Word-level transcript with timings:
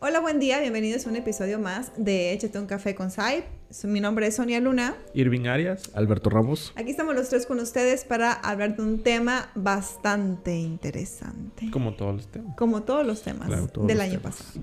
Hola, 0.00 0.20
buen 0.20 0.38
día, 0.38 0.60
bienvenidos 0.60 1.08
a 1.08 1.10
un 1.10 1.16
episodio 1.16 1.58
más 1.58 1.90
de 1.96 2.32
Échate 2.32 2.56
un 2.60 2.66
café 2.66 2.94
con 2.94 3.10
Saip. 3.10 3.44
Mi 3.82 3.98
nombre 3.98 4.28
es 4.28 4.36
Sonia 4.36 4.60
Luna. 4.60 4.94
Irving 5.12 5.48
Arias. 5.48 5.90
Alberto 5.92 6.30
Ramos. 6.30 6.72
Aquí 6.76 6.92
estamos 6.92 7.16
los 7.16 7.28
tres 7.28 7.46
con 7.46 7.58
ustedes 7.58 8.04
para 8.04 8.32
hablar 8.32 8.76
de 8.76 8.82
un 8.82 9.02
tema 9.02 9.50
bastante 9.56 10.54
interesante. 10.54 11.68
Como 11.72 11.94
todos 11.94 12.14
los 12.14 12.28
temas. 12.28 12.56
Como 12.56 12.84
todos 12.84 13.04
los 13.04 13.22
temas 13.22 13.50
del 13.88 14.00
año 14.00 14.20
pasado. 14.20 14.60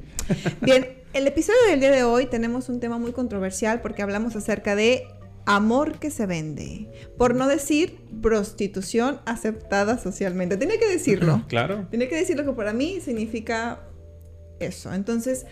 Bien, 0.61 0.87
el 1.11 1.27
episodio 1.27 1.59
del 1.67 1.81
día 1.81 1.91
de 1.91 2.03
hoy 2.03 2.27
tenemos 2.27 2.69
un 2.69 2.79
tema 2.79 2.97
muy 2.97 3.11
controversial 3.11 3.81
porque 3.81 4.03
hablamos 4.03 4.37
acerca 4.37 4.73
de 4.77 5.03
amor 5.45 5.99
que 5.99 6.11
se 6.11 6.27
vende. 6.27 6.89
Por 7.17 7.35
no 7.35 7.49
decir 7.49 7.97
prostitución 8.21 9.19
aceptada 9.25 9.97
socialmente. 9.97 10.55
Tiene 10.55 10.79
que 10.79 10.87
decirlo. 10.87 11.43
claro. 11.49 11.87
Tiene 11.89 12.07
que 12.07 12.15
decirlo 12.15 12.45
que 12.45 12.53
para 12.53 12.71
mí 12.71 13.01
significa 13.01 13.81
eso. 14.59 14.93
Entonces, 14.93 15.45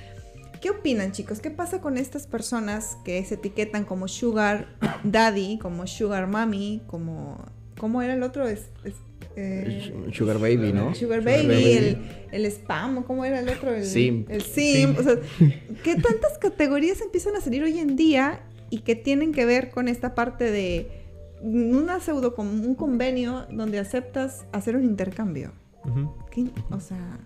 ¿qué 0.61 0.69
opinan 0.69 1.11
chicos? 1.11 1.39
¿Qué 1.39 1.51
pasa 1.51 1.81
con 1.81 1.97
estas 1.97 2.27
personas 2.27 2.97
que 3.03 3.23
se 3.25 3.35
etiquetan 3.35 3.85
como 3.85 4.07
sugar 4.07 4.67
daddy, 5.03 5.57
como 5.59 5.87
sugar 5.87 6.27
mommy, 6.27 6.81
como... 6.87 7.43
¿Cómo 7.77 8.01
era 8.01 8.13
el 8.13 8.23
otro? 8.23 8.47
Es, 8.47 8.69
eh, 9.35 9.91
sugar 10.11 10.37
Baby, 10.37 10.73
¿no? 10.73 10.93
Sugar 10.93 11.23
Baby, 11.23 11.73
El, 11.73 11.97
el, 12.31 12.45
spam, 12.45 13.03
¿cómo 13.03 13.25
era 13.25 13.39
el 13.39 13.49
otro? 13.49 13.73
El 13.73 13.85
sim. 13.85 14.25
El 14.29 14.41
sim. 14.41 14.95
O 14.97 15.03
sea, 15.03 15.17
¿qué 15.83 15.95
tantas 15.95 16.37
categorías 16.39 17.01
empiezan 17.01 17.35
a 17.35 17.41
salir 17.41 17.63
hoy 17.63 17.79
en 17.79 17.95
día 17.95 18.41
y 18.69 18.79
que 18.79 18.95
tienen 18.95 19.33
que 19.33 19.45
ver 19.45 19.71
con 19.71 19.87
esta 19.87 20.13
parte 20.15 20.51
de 20.51 20.87
una 21.41 21.99
pseudo, 21.99 22.33
un 22.37 22.75
convenio 22.75 23.47
donde 23.51 23.79
aceptas 23.79 24.45
hacer 24.51 24.75
un 24.75 24.83
intercambio? 24.83 25.51
O 26.69 26.79
sea... 26.79 27.19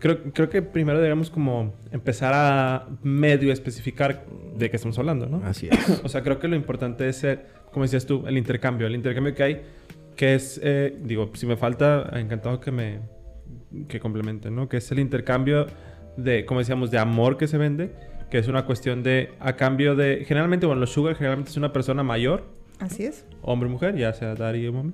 Creo, 0.00 0.22
creo 0.32 0.48
que 0.48 0.62
primero 0.62 1.00
debemos 1.00 1.30
como 1.30 1.74
empezar 1.92 2.32
a 2.34 2.88
medio 3.02 3.52
especificar 3.52 4.24
de 4.56 4.68
qué 4.70 4.76
estamos 4.76 4.98
hablando, 4.98 5.26
¿no? 5.26 5.42
Así 5.44 5.68
es. 5.70 6.00
o 6.02 6.08
sea, 6.08 6.22
creo 6.22 6.40
que 6.40 6.48
lo 6.48 6.56
importante 6.56 7.08
es, 7.08 7.16
ser, 7.16 7.46
como 7.70 7.84
decías 7.84 8.06
tú, 8.06 8.24
el 8.26 8.36
intercambio. 8.36 8.86
El 8.86 8.94
intercambio 8.96 9.34
que 9.34 9.42
hay, 9.42 9.62
que 10.16 10.34
es, 10.34 10.58
eh, 10.62 10.98
digo, 11.02 11.30
si 11.34 11.46
me 11.46 11.56
falta, 11.56 12.10
encantado 12.18 12.60
que 12.60 12.72
me 12.72 12.98
que 13.88 14.00
complemente, 14.00 14.50
¿no? 14.50 14.68
Que 14.68 14.78
es 14.78 14.90
el 14.90 14.98
intercambio 14.98 15.66
de, 16.16 16.44
como 16.44 16.60
decíamos, 16.60 16.90
de 16.90 16.98
amor 16.98 17.36
que 17.36 17.46
se 17.46 17.58
vende, 17.58 17.92
que 18.30 18.38
es 18.38 18.48
una 18.48 18.64
cuestión 18.64 19.02
de, 19.02 19.32
a 19.40 19.56
cambio 19.56 19.94
de, 19.94 20.24
generalmente, 20.26 20.66
bueno, 20.66 20.80
los 20.80 20.90
sugar 20.90 21.14
generalmente 21.16 21.50
es 21.50 21.56
una 21.56 21.72
persona 21.72 22.02
mayor. 22.02 22.44
Así 22.78 23.04
es. 23.04 23.26
Hombre 23.42 23.68
o 23.68 23.72
mujer, 23.72 23.96
ya 23.96 24.12
sea 24.12 24.34
daddy 24.34 24.66
o 24.66 24.72
mommy. 24.72 24.92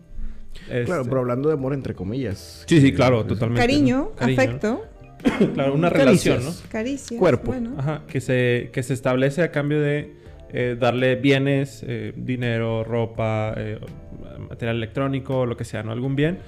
Claro, 0.66 1.02
este 1.02 1.08
pero 1.10 1.20
hablando 1.20 1.48
de 1.48 1.54
amor 1.54 1.74
entre 1.74 1.94
comillas. 1.94 2.64
Sí, 2.66 2.80
sí, 2.80 2.92
claro, 2.92 3.24
totalmente. 3.26 3.60
Cariño, 3.60 4.12
afecto. 4.18 4.84
claro, 5.54 5.74
una 5.74 5.90
relación, 5.90 6.44
¿no? 6.44 6.52
Caricias. 6.70 7.18
Cuerpo. 7.18 7.54
Ajá, 7.76 8.02
que 8.06 8.20
se, 8.20 8.70
que 8.72 8.82
se 8.82 8.94
establece 8.94 9.42
a 9.42 9.50
cambio 9.50 9.80
de 9.80 10.14
eh, 10.52 10.76
darle 10.78 11.16
bienes, 11.16 11.84
eh, 11.86 12.12
dinero, 12.16 12.84
ropa, 12.84 13.54
eh, 13.56 13.80
material 14.48 14.76
electrónico, 14.76 15.44
lo 15.44 15.56
que 15.56 15.64
sea, 15.64 15.82
¿no? 15.82 15.92
Algún 15.92 16.16
bien. 16.16 16.38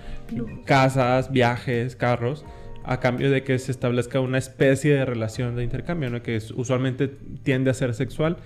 Casas, 0.64 1.32
viajes, 1.32 1.96
carros, 1.96 2.44
a 2.84 3.00
cambio 3.00 3.30
de 3.30 3.42
que 3.42 3.58
se 3.58 3.72
establezca 3.72 4.20
una 4.20 4.38
especie 4.38 4.94
de 4.94 5.04
relación 5.04 5.56
de 5.56 5.64
intercambio, 5.64 6.10
¿no? 6.10 6.22
Que 6.22 6.40
usualmente 6.54 7.08
tiende 7.42 7.70
a 7.70 7.74
ser 7.74 7.94
sexual, 7.94 8.36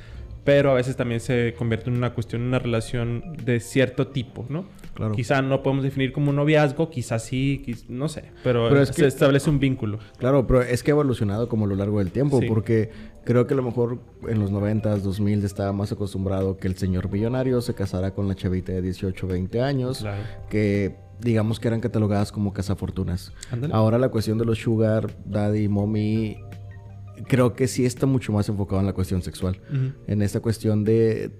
pero 0.44 0.70
a 0.70 0.74
veces 0.74 0.96
también 0.96 1.20
se 1.20 1.54
convierte 1.56 1.90
en 1.90 1.96
una 1.96 2.14
cuestión, 2.14 2.42
en 2.42 2.48
una 2.48 2.58
relación 2.58 3.36
de 3.44 3.60
cierto 3.60 4.08
tipo, 4.08 4.44
¿no? 4.48 4.64
Claro. 4.94 5.14
Quizá 5.14 5.40
no 5.40 5.62
podemos 5.62 5.84
definir 5.84 6.12
como 6.12 6.30
un 6.30 6.36
noviazgo, 6.36 6.90
quizás 6.90 7.24
sí, 7.24 7.64
no 7.88 8.08
sé, 8.08 8.24
pero, 8.42 8.84
se 8.86 9.06
establece 9.06 9.48
un 9.48 9.58
vínculo. 9.58 9.98
Claro, 10.18 10.46
pero 10.46 10.62
es 10.62 10.82
que 10.82 10.90
ha 10.90 10.94
evolucionado 10.94 11.48
como 11.48 11.64
a 11.64 11.68
lo 11.68 11.76
largo 11.76 11.98
del 11.98 12.10
tiempo, 12.10 12.40
porque 12.46 12.90
creo 13.24 13.46
que 13.46 13.54
a 13.54 13.56
lo 13.56 13.62
mejor 13.62 14.00
en 14.28 14.40
los 14.40 14.52
90s, 14.52 14.98
2000 14.98 15.44
estaba 15.44 15.72
más 15.72 15.92
acostumbrado 15.92 16.56
que 16.56 16.68
el 16.68 16.76
señor 16.76 17.10
millonario 17.10 17.60
se 17.60 17.74
casara 17.74 18.12
con 18.12 18.28
la 18.28 18.34
chavita 18.34 18.72
de 18.72 18.82
18, 18.82 19.26
20 19.26 19.60
años, 19.62 20.04
que 20.50 20.96
digamos 21.20 21.60
que 21.60 21.68
eran 21.68 21.80
catalogadas 21.80 22.32
como 22.32 22.52
cazafortunas. 22.52 23.32
Ahora 23.70 23.98
la 23.98 24.08
cuestión 24.08 24.38
de 24.38 24.44
los 24.44 24.58
sugar, 24.58 25.10
daddy, 25.24 25.68
mommy 25.68 26.38
creo 27.26 27.54
que 27.54 27.68
sí 27.68 27.84
está 27.84 28.06
mucho 28.06 28.32
más 28.32 28.48
enfocado 28.48 28.80
en 28.80 28.86
la 28.86 28.92
cuestión 28.92 29.22
sexual. 29.22 29.60
En 30.06 30.22
esta 30.22 30.40
cuestión 30.40 30.84
de 30.84 31.30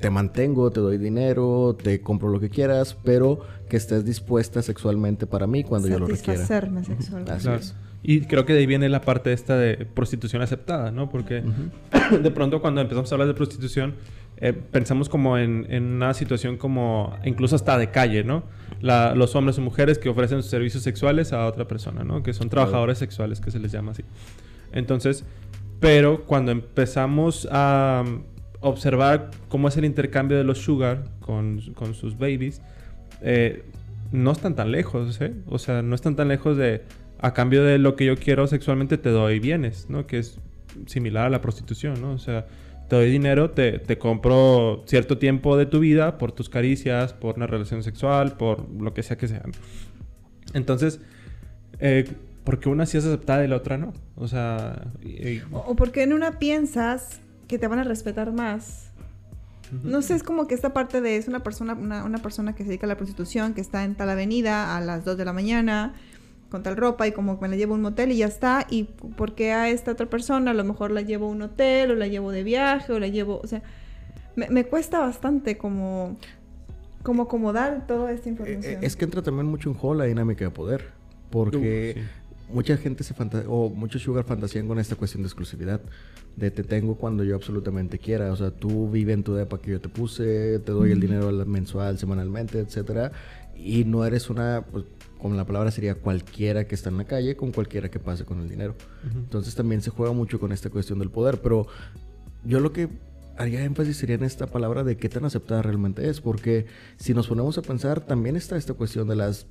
te 0.00 0.10
mantengo, 0.10 0.70
te 0.70 0.80
doy 0.80 0.98
dinero, 0.98 1.76
te 1.82 2.00
compro 2.00 2.28
lo 2.28 2.40
que 2.40 2.50
quieras, 2.50 2.96
pero 3.02 3.40
que 3.68 3.76
estés 3.76 4.04
dispuesta 4.04 4.62
sexualmente 4.62 5.26
para 5.26 5.46
mí 5.46 5.64
cuando 5.64 5.88
yo 5.88 5.98
lo 5.98 6.06
requiera. 6.06 6.34
Satisfacerme 6.34 6.84
sexualmente. 6.84 7.32
Así 7.32 7.72
Y 8.02 8.20
creo 8.22 8.44
que 8.44 8.52
de 8.52 8.60
ahí 8.60 8.66
viene 8.66 8.88
la 8.88 9.00
parte 9.00 9.32
esta 9.32 9.56
de 9.56 9.86
prostitución 9.86 10.42
aceptada, 10.42 10.90
¿no? 10.90 11.08
Porque 11.08 11.42
de 12.22 12.30
pronto 12.30 12.60
cuando 12.60 12.80
empezamos 12.80 13.10
a 13.10 13.14
hablar 13.14 13.28
de 13.28 13.34
prostitución, 13.34 13.94
eh, 14.38 14.52
pensamos 14.52 15.08
como 15.08 15.38
en, 15.38 15.66
una 15.82 16.12
situación 16.12 16.58
como 16.58 17.16
incluso 17.24 17.56
hasta 17.56 17.78
de 17.78 17.90
calle, 17.90 18.22
¿no? 18.22 18.44
los 18.82 19.34
hombres 19.34 19.56
o 19.58 19.62
mujeres 19.62 19.98
que 19.98 20.10
ofrecen 20.10 20.42
sus 20.42 20.50
servicios 20.50 20.82
sexuales 20.82 21.32
a 21.32 21.46
otra 21.46 21.66
persona, 21.66 22.04
¿no? 22.04 22.22
Que 22.22 22.34
son 22.34 22.50
trabajadores 22.50 22.98
sexuales, 22.98 23.40
que 23.40 23.50
se 23.50 23.58
les 23.58 23.72
llama 23.72 23.92
así. 23.92 24.04
Entonces, 24.72 25.24
pero 25.80 26.24
cuando 26.24 26.52
empezamos 26.52 27.48
a 27.50 28.04
observar 28.60 29.30
cómo 29.48 29.68
es 29.68 29.76
el 29.76 29.84
intercambio 29.84 30.36
de 30.36 30.44
los 30.44 30.58
sugar 30.58 31.04
con, 31.20 31.60
sus 31.94 32.18
babies, 32.18 32.62
eh, 33.22 33.64
no 34.12 34.32
están 34.32 34.54
tan 34.54 34.70
lejos, 34.72 35.20
¿eh? 35.20 35.34
O 35.46 35.58
sea, 35.58 35.82
no 35.82 35.94
están 35.94 36.16
tan 36.16 36.28
lejos 36.28 36.56
de, 36.56 36.82
a 37.18 37.34
cambio 37.34 37.64
de 37.64 37.78
lo 37.78 37.96
que 37.96 38.06
yo 38.06 38.16
quiero 38.16 38.46
sexualmente, 38.46 38.98
te 38.98 39.10
doy 39.10 39.40
bienes, 39.40 39.88
¿no? 39.88 40.06
Que 40.06 40.18
es 40.18 40.38
similar 40.86 41.26
a 41.26 41.30
la 41.30 41.40
prostitución, 41.40 42.00
¿no? 42.00 42.12
O 42.12 42.18
sea, 42.18 42.46
te 42.88 42.96
doy 42.96 43.10
dinero, 43.10 43.50
te, 43.50 43.78
te 43.78 43.98
compro 43.98 44.84
cierto 44.86 45.18
tiempo 45.18 45.56
de 45.56 45.66
tu 45.66 45.80
vida 45.80 46.18
por 46.18 46.32
tus 46.32 46.48
caricias, 46.48 47.12
por 47.12 47.36
una 47.36 47.46
relación 47.46 47.82
sexual, 47.82 48.36
por 48.36 48.68
lo 48.70 48.94
que 48.94 49.02
sea 49.02 49.16
que 49.16 49.28
sea. 49.28 49.42
Entonces, 50.54 51.00
eh, 51.80 52.04
¿por 52.46 52.60
qué 52.60 52.68
una 52.70 52.86
sí 52.86 52.96
es 52.96 53.04
aceptada 53.04 53.44
y 53.44 53.48
la 53.48 53.56
otra 53.56 53.76
no? 53.76 53.92
O 54.14 54.28
sea... 54.28 54.86
O 55.52 55.74
porque 55.74 56.04
en 56.04 56.14
una 56.14 56.38
piensas 56.38 57.20
que 57.48 57.58
te 57.58 57.66
van 57.66 57.80
a 57.80 57.84
respetar 57.84 58.32
más. 58.32 58.92
No 59.82 60.00
sé, 60.00 60.14
es 60.14 60.22
como 60.22 60.46
que 60.46 60.54
esta 60.54 60.72
parte 60.72 61.00
de 61.00 61.16
es 61.16 61.26
una 61.26 61.40
persona, 61.40 61.74
una, 61.74 62.18
persona 62.18 62.54
que 62.54 62.62
se 62.62 62.68
dedica 62.68 62.86
a 62.86 62.88
la 62.88 62.96
prostitución, 62.96 63.52
que 63.52 63.60
está 63.60 63.82
en 63.82 63.96
tal 63.96 64.08
avenida 64.08 64.76
a 64.76 64.80
las 64.80 65.04
2 65.04 65.18
de 65.18 65.24
la 65.24 65.32
mañana 65.32 65.94
con 66.48 66.62
tal 66.62 66.76
ropa 66.76 67.08
y 67.08 67.12
como 67.12 67.36
me 67.40 67.48
la 67.48 67.56
llevo 67.56 67.72
a 67.72 67.76
un 67.76 67.82
motel 67.82 68.12
y 68.12 68.18
ya 68.18 68.26
está. 68.26 68.64
Y 68.70 68.84
porque 69.16 69.52
a 69.52 69.68
esta 69.68 69.90
otra 69.90 70.06
persona 70.06 70.52
a 70.52 70.54
lo 70.54 70.62
mejor 70.62 70.92
la 70.92 71.02
llevo 71.02 71.26
a 71.26 71.30
un 71.30 71.42
hotel 71.42 71.90
o 71.90 71.94
la 71.96 72.06
llevo 72.06 72.30
de 72.30 72.44
viaje 72.44 72.92
o 72.92 73.00
la 73.00 73.08
llevo, 73.08 73.40
o 73.42 73.46
sea, 73.48 73.62
me, 74.36 74.64
cuesta 74.64 75.00
bastante 75.00 75.58
como, 75.58 76.16
como 77.02 77.24
acomodar 77.24 77.88
toda 77.88 78.12
esta 78.12 78.28
información. 78.28 78.62
Eh, 78.62 78.78
eh, 78.82 78.86
es 78.86 78.94
que 78.94 79.04
entra 79.04 79.22
también 79.22 79.48
mucho 79.48 79.68
en 79.68 79.74
juego 79.74 79.96
la 79.96 80.04
dinámica 80.04 80.44
de 80.44 80.52
poder. 80.52 80.92
Porque 81.30 82.04
mucha 82.48 82.76
gente 82.76 83.02
se 83.04 83.14
o 83.48 83.70
muchos 83.70 84.02
sugar 84.02 84.24
fantasían 84.24 84.68
con 84.68 84.78
esta 84.78 84.96
cuestión 84.96 85.22
de 85.22 85.28
exclusividad. 85.28 85.80
De 86.36 86.50
te 86.50 86.62
tengo 86.62 86.96
cuando 86.96 87.24
yo 87.24 87.34
absolutamente 87.34 87.98
quiera. 87.98 88.32
O 88.32 88.36
sea, 88.36 88.50
tú 88.50 88.90
vive 88.90 89.12
en 89.12 89.22
tu 89.22 89.34
depa 89.34 89.58
que 89.58 89.72
yo 89.72 89.80
te 89.80 89.88
puse, 89.88 90.58
te 90.60 90.72
doy 90.72 90.92
el 90.92 91.00
dinero 91.00 91.32
mensual, 91.46 91.98
semanalmente, 91.98 92.58
etcétera. 92.58 93.12
Y 93.56 93.84
no 93.84 94.04
eres 94.04 94.28
una, 94.28 94.64
pues, 94.70 94.84
como 95.18 95.34
la 95.34 95.46
palabra 95.46 95.70
sería 95.70 95.94
cualquiera 95.94 96.66
que 96.66 96.74
está 96.74 96.90
en 96.90 96.98
la 96.98 97.04
calle, 97.04 97.36
con 97.36 97.52
cualquiera 97.52 97.90
que 97.90 97.98
pase 97.98 98.24
con 98.24 98.40
el 98.40 98.48
dinero. 98.48 98.74
Entonces 99.14 99.54
también 99.54 99.80
se 99.80 99.90
juega 99.90 100.12
mucho 100.12 100.38
con 100.38 100.52
esta 100.52 100.68
cuestión 100.68 100.98
del 100.98 101.10
poder. 101.10 101.40
Pero 101.40 101.66
yo 102.44 102.60
lo 102.60 102.72
que 102.72 102.88
haría 103.38 103.64
énfasis 103.64 103.96
sería 103.96 104.16
en 104.16 104.24
esta 104.24 104.46
palabra 104.46 104.84
de 104.84 104.96
qué 104.96 105.08
tan 105.08 105.24
aceptada 105.24 105.62
realmente 105.62 106.08
es. 106.08 106.20
Porque 106.20 106.66
si 106.96 107.14
nos 107.14 107.28
ponemos 107.28 107.56
a 107.56 107.62
pensar, 107.62 108.02
también 108.02 108.36
está 108.36 108.56
esta 108.56 108.74
cuestión 108.74 109.08
de 109.08 109.16
las 109.16 109.46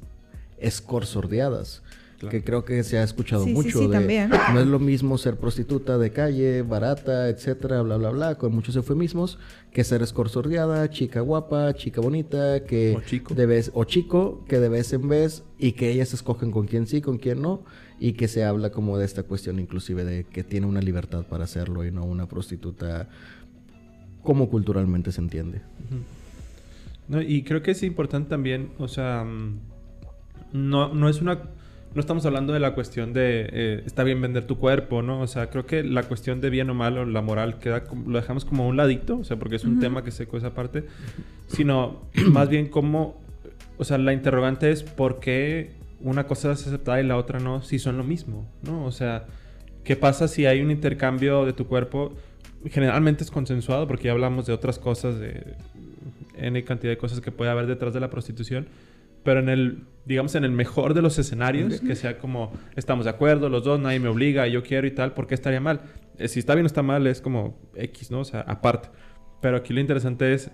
escorsordeadas 0.60 1.82
que 2.18 2.44
creo 2.44 2.64
que 2.66 2.84
se 2.84 2.98
ha 2.98 3.04
escuchado 3.04 3.46
mucho. 3.46 3.80
Sí, 3.80 3.90
también. 3.90 4.30
No 4.54 4.60
es 4.60 4.68
lo 4.68 4.80
mismo 4.80 5.18
ser 5.18 5.38
prostituta 5.38 5.98
de 5.98 6.12
calle, 6.12 6.62
barata, 6.62 7.30
etcétera, 7.30 7.82
bla, 7.82 7.98
bla, 7.98 8.10
bla, 8.12 8.36
con 8.36 8.54
muchos 8.54 8.76
eufemismos, 8.76 9.38
que 9.72 9.84
ser 9.84 10.02
escorsordeada, 10.02 10.90
chica 10.90 11.22
guapa, 11.22 11.74
chica 11.74 12.02
bonita, 12.02 12.64
que 12.64 12.96
o 12.98 13.02
chico. 13.02 13.34
de 13.34 13.46
vez, 13.46 13.72
o 13.74 13.84
chico, 13.84 14.46
que 14.48 14.60
de 14.60 14.70
vez 14.70 14.94
en 14.94 15.08
vez, 15.08 15.44
y 15.60 15.74
que 15.74 15.92
ellas 15.92 16.14
escogen 16.14 16.52
con 16.52 16.68
quién 16.68 16.88
sí, 16.88 17.02
con 17.02 17.18
quién 17.18 17.42
no, 17.42 17.64
y 18.00 18.14
que 18.14 18.28
se 18.28 18.44
habla 18.44 18.72
como 18.72 18.98
de 18.98 19.06
esta 19.06 19.24
cuestión 19.24 19.60
inclusive 19.60 20.04
de 20.04 20.24
que 20.26 20.44
tiene 20.44 20.68
una 20.68 20.82
libertad 20.82 21.26
para 21.26 21.46
hacerlo 21.46 21.86
y 21.86 21.92
no 21.92 22.04
una 22.04 22.28
prostituta 22.28 23.10
como 24.24 24.50
culturalmente 24.50 25.12
se 25.12 25.22
entiende. 25.22 25.62
no, 27.08 27.22
y 27.22 27.44
creo 27.44 27.62
que 27.62 27.72
es 27.72 27.84
importante 27.84 28.30
también, 28.30 28.72
o 28.80 28.88
sea, 28.88 29.24
mm, 29.24 29.60
no, 30.54 30.94
no 30.94 31.10
es 31.10 31.22
una 31.22 31.42
no 31.96 32.00
estamos 32.02 32.26
hablando 32.26 32.54
de 32.54 32.60
la 32.60 32.76
cuestión 32.76 33.14
de 33.14 33.50
eh, 33.52 33.84
está 33.86 34.04
bien 34.04 34.22
vender 34.22 34.46
tu 34.46 34.58
cuerpo, 34.58 35.02
¿no? 35.02 35.22
O 35.22 35.28
sea, 35.28 35.50
creo 35.50 35.66
que 35.66 35.84
la 35.84 36.04
cuestión 36.04 36.42
de 36.42 36.50
bien 36.50 36.70
o 36.70 36.74
mal 36.74 36.98
o 36.98 37.06
la 37.06 37.22
moral 37.22 37.58
queda 37.58 37.84
lo 38.06 38.20
dejamos 38.20 38.46
como 38.46 38.64
a 38.64 38.68
un 38.68 38.78
ladito, 38.78 39.18
o 39.18 39.24
sea, 39.24 39.38
porque 39.38 39.56
es 39.56 39.64
un 39.64 39.80
tema 39.80 40.04
que 40.04 40.12
seco 40.12 40.38
esa 40.38 40.54
parte, 40.54 40.84
sino 41.48 42.04
más 42.32 42.50
bien 42.50 42.68
como, 42.68 43.20
o 43.78 43.84
sea, 43.84 43.98
la 43.98 44.14
interrogante 44.14 44.72
es 44.72 44.84
por 44.84 45.20
qué 45.20 45.72
una 46.02 46.28
cosa 46.28 46.52
es 46.52 46.68
aceptada 46.68 47.02
y 47.02 47.08
la 47.08 47.18
otra 47.18 47.40
no, 47.40 47.64
si 47.64 47.80
son 47.80 47.98
lo 47.98 48.04
mismo, 48.04 48.46
¿no? 48.62 48.86
O 48.86 48.92
sea, 48.92 49.26
¿Qué 49.86 49.96
pasa 49.96 50.28
si 50.28 50.48
hay 50.48 50.62
un 50.62 50.72
intercambio 50.72 51.46
de 51.46 51.54
tu 51.54 51.68
cuerpo? 51.68 52.12
Generalmente 52.72 53.24
es 53.24 53.30
consensuado 53.30 53.88
porque 53.88 54.06
ya 54.06 54.14
hablamos 54.14 54.48
de 54.48 54.54
otras 54.54 54.80
cosas, 54.80 55.20
de 55.20 55.54
N 56.36 56.64
cantidad 56.64 56.92
de 56.92 56.98
cosas 56.98 57.22
que 57.22 57.32
puede 57.32 57.52
haber 57.52 57.68
detrás 57.68 57.94
de 57.94 58.00
la 58.00 58.10
prostitución. 58.10 58.66
Pero 59.26 59.40
en 59.40 59.50
el, 59.50 59.88
digamos, 60.06 60.36
en 60.36 60.44
el 60.44 60.52
mejor 60.52 60.94
de 60.94 61.02
los 61.02 61.18
escenarios, 61.18 61.82
que 61.82 61.96
sea 61.96 62.20
como, 62.20 62.54
estamos 62.76 63.06
de 63.06 63.12
acuerdo, 63.12 63.50
los 63.50 63.64
dos, 63.64 63.80
nadie 63.80 64.00
me 64.00 64.08
obliga, 64.08 64.48
yo 64.48 64.62
quiero 64.62 64.86
y 64.86 64.92
tal, 64.92 65.14
¿por 65.14 65.26
qué 65.26 65.34
estaría 65.34 65.60
mal? 65.60 65.82
Eh, 66.20 66.28
si 66.28 66.40
está 66.40 66.54
bien 66.54 66.64
o 66.64 66.68
está 66.68 66.84
mal, 66.84 67.08
es 67.08 67.22
como 67.22 67.60
X, 67.76 68.12
¿no? 68.12 68.20
O 68.20 68.24
sea, 68.24 68.42
aparte. 68.42 68.90
Pero 69.42 69.58
aquí 69.58 69.74
lo 69.74 69.80
interesante 69.82 70.32
es, 70.32 70.52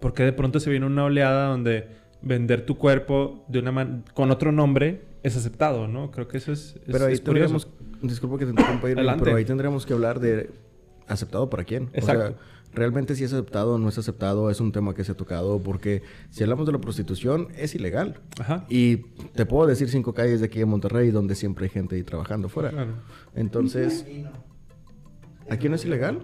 ¿por 0.00 0.12
qué 0.12 0.22
de 0.22 0.34
pronto 0.34 0.60
se 0.60 0.68
viene 0.68 0.84
una 0.84 1.04
oleada 1.04 1.48
donde 1.48 1.88
vender 2.20 2.66
tu 2.66 2.76
cuerpo 2.76 3.42
de 3.48 3.60
una 3.60 4.02
con 4.12 4.30
otro 4.30 4.52
nombre 4.52 5.00
es 5.22 5.34
aceptado, 5.34 5.88
¿no? 5.88 6.10
Creo 6.10 6.28
que 6.28 6.36
eso 6.36 6.52
es, 6.52 6.78
Pero 6.86 7.06
ahí 7.06 7.18
tendríamos, 7.18 7.68
disculpa 8.02 8.38
que 8.38 8.44
te 8.44 8.50
interrumpa, 8.50 9.16
pero 9.18 9.36
ahí 9.36 9.46
tendríamos 9.46 9.86
que 9.86 9.94
hablar 9.94 10.20
de 10.20 10.50
aceptado 11.08 11.48
para 11.48 11.64
quién. 11.64 11.88
Exacto 11.94 12.36
realmente 12.74 13.14
si 13.14 13.24
es 13.24 13.32
aceptado 13.32 13.74
o 13.74 13.78
no 13.78 13.88
es 13.88 13.98
aceptado 13.98 14.50
es 14.50 14.60
un 14.60 14.72
tema 14.72 14.94
que 14.94 15.04
se 15.04 15.12
ha 15.12 15.16
tocado 15.16 15.60
porque 15.60 16.02
si 16.30 16.42
hablamos 16.42 16.66
de 16.66 16.72
la 16.72 16.80
prostitución 16.80 17.48
es 17.56 17.74
ilegal. 17.74 18.20
Ajá. 18.40 18.66
Y 18.68 18.98
te 19.34 19.46
puedo 19.46 19.66
decir 19.66 19.88
cinco 19.88 20.14
calles 20.14 20.40
de 20.40 20.46
aquí 20.46 20.60
en 20.60 20.68
Monterrey 20.68 21.10
donde 21.10 21.34
siempre 21.34 21.66
hay 21.66 21.70
gente 21.70 21.96
ahí 21.96 22.02
trabajando 22.02 22.48
fuera. 22.48 22.70
Claro. 22.70 22.94
Entonces... 23.34 24.06
Aquí 25.50 25.68
no. 25.68 25.74
es 25.74 25.84
ilegal? 25.84 26.22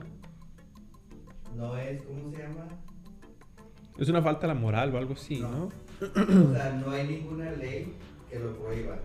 No 1.56 1.77
es, 1.77 2.00
¿cómo 2.03 2.31
se 2.31 2.39
llama? 2.39 2.69
Es 3.99 4.09
una 4.09 4.23
falta 4.23 4.43
de 4.43 4.55
la 4.55 4.55
moral 4.55 4.95
o 4.95 4.99
algo 4.99 5.15
así, 5.15 5.41
¿no? 5.41 5.71
o 6.00 6.53
sea, 6.55 6.81
no 6.85 6.93
hay 6.93 7.06
ninguna 7.09 7.50
ley 7.50 7.95
que 8.31 8.39
lo 8.39 8.56
prohíba. 8.56 9.00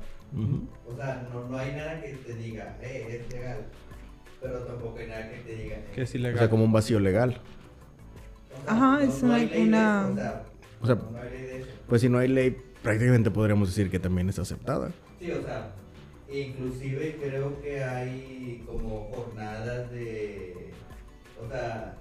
O 0.88 0.96
sea, 0.96 1.28
no, 1.32 1.50
no 1.50 1.58
hay 1.58 1.72
nada 1.72 2.02
que 2.02 2.14
te 2.14 2.34
diga, 2.36 2.78
eh, 2.82 3.22
es 3.22 3.34
legal 3.34 3.66
pero 4.44 4.60
tampoco 4.60 5.00
hay 5.00 5.08
nada 5.08 5.30
que 5.30 5.38
te 5.38 5.56
diga 5.56 5.78
que 5.96 6.02
es 6.04 6.14
ilegal. 6.16 6.36
O 6.36 6.40
sea, 6.40 6.50
como 6.50 6.64
un 6.66 6.72
vacío 6.72 7.00
legal. 7.00 7.42
Ajá, 8.68 9.04
es 9.04 9.24
una... 9.24 10.12
o 10.82 10.86
sea, 10.86 10.98
pues 11.88 12.02
si 12.02 12.10
no 12.10 12.18
hay 12.20 12.28
ley, 12.28 12.56
prácticamente 12.82 13.32
podríamos 13.32 13.70
decir 13.70 13.90
que 13.90 14.00
también 14.00 14.30
es 14.30 14.40
aceptada. 14.40 14.92
Sí, 15.20 15.32
o 15.32 15.42
sea, 15.42 15.74
inclusive 16.32 17.18
creo 17.22 17.62
que 17.62 17.84
hay 17.84 18.64
como 18.66 19.10
jornadas 19.14 19.92
de, 19.92 20.72
o 21.44 21.50
sea, 21.50 21.98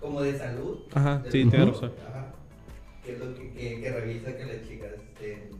como 0.00 0.22
de 0.22 0.36
salud. 0.38 0.78
Ajá, 0.94 1.22
sí, 1.28 1.44
tienes 1.44 1.68
razón. 1.68 1.92
Ajá, 2.08 2.26
que 3.04 3.12
es 3.12 3.18
lo 3.18 3.34
que, 3.34 3.52
que, 3.52 3.80
que 3.80 3.90
revisa 3.90 4.36
que 4.36 4.44
las 4.46 4.68
chicas 4.68 4.92
estén, 4.94 5.50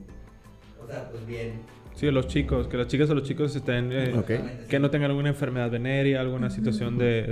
o 0.83 0.87
sea, 0.87 1.11
pues 1.11 1.27
bien 1.27 1.61
Sí, 1.97 2.11
los 2.11 2.27
chicos, 2.27 2.69
que 2.69 2.77
las 2.77 2.89
chicas 2.89 3.09
o 3.09 3.15
los 3.15 3.23
chicos 3.23 3.57
estén, 3.57 3.91
eh, 3.91 4.53
que 4.69 4.79
no 4.79 4.91
tengan 4.91 5.11
alguna 5.11 5.31
enfermedad 5.31 5.71
venérea, 5.71 6.21
alguna 6.21 6.51
situación 6.51 6.99
de, 6.99 7.23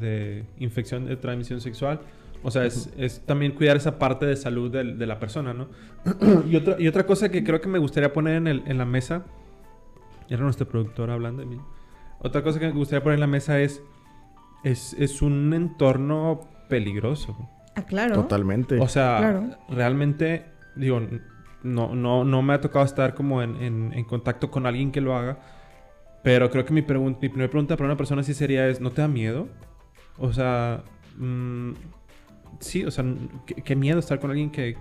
de, 0.00 0.44
infección 0.60 1.06
de 1.06 1.16
transmisión 1.16 1.60
sexual. 1.60 2.00
O 2.44 2.50
sea, 2.52 2.64
es, 2.64 2.92
es, 2.96 3.22
también 3.26 3.52
cuidar 3.52 3.76
esa 3.76 3.98
parte 3.98 4.24
de 4.24 4.36
salud 4.36 4.70
de, 4.70 4.94
de 4.94 5.06
la 5.06 5.18
persona, 5.18 5.52
¿no? 5.52 5.66
y, 6.48 6.54
otra, 6.54 6.76
y 6.78 6.86
otra 6.86 7.06
cosa 7.06 7.28
que 7.28 7.42
creo 7.42 7.60
que 7.60 7.68
me 7.68 7.80
gustaría 7.80 8.12
poner 8.12 8.36
en, 8.36 8.46
el, 8.46 8.62
en 8.66 8.78
la 8.78 8.84
mesa, 8.84 9.24
era 10.28 10.42
nuestro 10.42 10.68
productor 10.68 11.10
hablando 11.10 11.42
de 11.42 11.46
mí. 11.46 11.58
Otra 12.20 12.42
cosa 12.42 12.60
que 12.60 12.66
me 12.66 12.72
gustaría 12.72 13.02
poner 13.02 13.16
en 13.16 13.20
la 13.20 13.26
mesa 13.26 13.60
es, 13.60 13.82
es, 14.62 14.94
es 14.96 15.22
un 15.22 15.52
entorno 15.54 16.48
peligroso. 16.68 17.36
Ah, 17.74 17.82
claro. 17.82 18.14
Totalmente. 18.14 18.78
O 18.78 18.86
sea, 18.86 19.58
realmente, 19.68 20.46
digo, 20.76 21.00
no, 21.64 21.94
no, 21.94 22.24
no 22.24 22.42
me 22.42 22.52
ha 22.54 22.60
tocado 22.60 22.84
estar 22.84 23.14
como 23.14 23.42
en, 23.42 23.92
en, 23.92 24.04
contacto 24.04 24.50
con 24.50 24.66
alguien 24.66 24.92
que 24.92 25.00
lo 25.00 25.16
haga. 25.16 25.38
Pero 26.22 26.50
creo 26.50 26.64
que 26.64 26.72
mi, 26.72 26.82
mi 26.82 27.14
primera 27.28 27.50
pregunta 27.50 27.76
para 27.76 27.86
una 27.86 27.96
persona 27.96 28.22
sí 28.22 28.34
sería 28.34 28.68
es, 28.68 28.80
¿no 28.80 28.90
te 28.90 29.02
da 29.02 29.08
miedo? 29.08 29.48
O 30.18 30.32
sea, 30.32 30.82
mm, 31.16 31.72
sí, 32.60 32.84
o 32.84 32.90
sea, 32.90 33.04
¿qué, 33.46 33.76
miedo 33.76 33.98
estar 33.98 34.20
con 34.20 34.30
alguien 34.30 34.50
que 34.50 34.76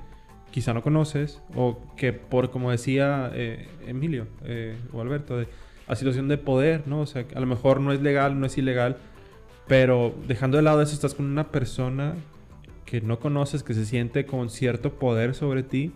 quizá 0.51 0.73
no 0.73 0.83
conoces 0.83 1.41
o 1.55 1.79
que 1.97 2.13
por, 2.13 2.51
como 2.51 2.69
decía 2.69 3.31
eh, 3.33 3.67
Emilio 3.87 4.27
eh, 4.43 4.77
o 4.91 5.01
Alberto, 5.01 5.37
de, 5.37 5.47
a 5.87 5.95
situación 5.95 6.27
de 6.27 6.37
poder, 6.37 6.87
¿no? 6.87 7.01
O 7.01 7.05
sea, 7.05 7.25
a 7.33 7.39
lo 7.39 7.45
mejor 7.45 7.79
no 7.79 7.93
es 7.93 8.01
legal, 8.01 8.39
no 8.39 8.45
es 8.45 8.57
ilegal, 8.57 8.97
pero 9.67 10.13
dejando 10.27 10.57
de 10.57 10.63
lado 10.63 10.81
eso, 10.81 10.93
estás 10.93 11.13
con 11.13 11.25
una 11.25 11.49
persona 11.49 12.15
que 12.85 13.01
no 13.01 13.19
conoces, 13.19 13.63
que 13.63 13.73
se 13.73 13.85
siente 13.85 14.25
con 14.25 14.49
cierto 14.49 14.93
poder 14.93 15.33
sobre 15.33 15.63
ti 15.63 15.93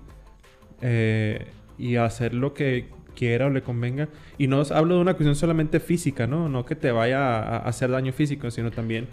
eh, 0.81 1.47
y 1.77 1.95
hacer 1.95 2.33
lo 2.33 2.53
que 2.53 2.89
quiera 3.15 3.47
o 3.47 3.50
le 3.50 3.62
convenga. 3.62 4.09
Y 4.38 4.47
no 4.47 4.63
hablo 4.71 4.95
de 4.95 5.01
una 5.01 5.13
cuestión 5.15 5.35
solamente 5.35 5.79
física, 5.79 6.27
¿no? 6.27 6.47
No 6.47 6.65
que 6.65 6.75
te 6.75 6.91
vaya 6.91 7.39
a, 7.39 7.57
hacer 7.57 7.89
daño 7.89 8.13
físico, 8.13 8.51
sino 8.51 8.71
también 8.71 9.07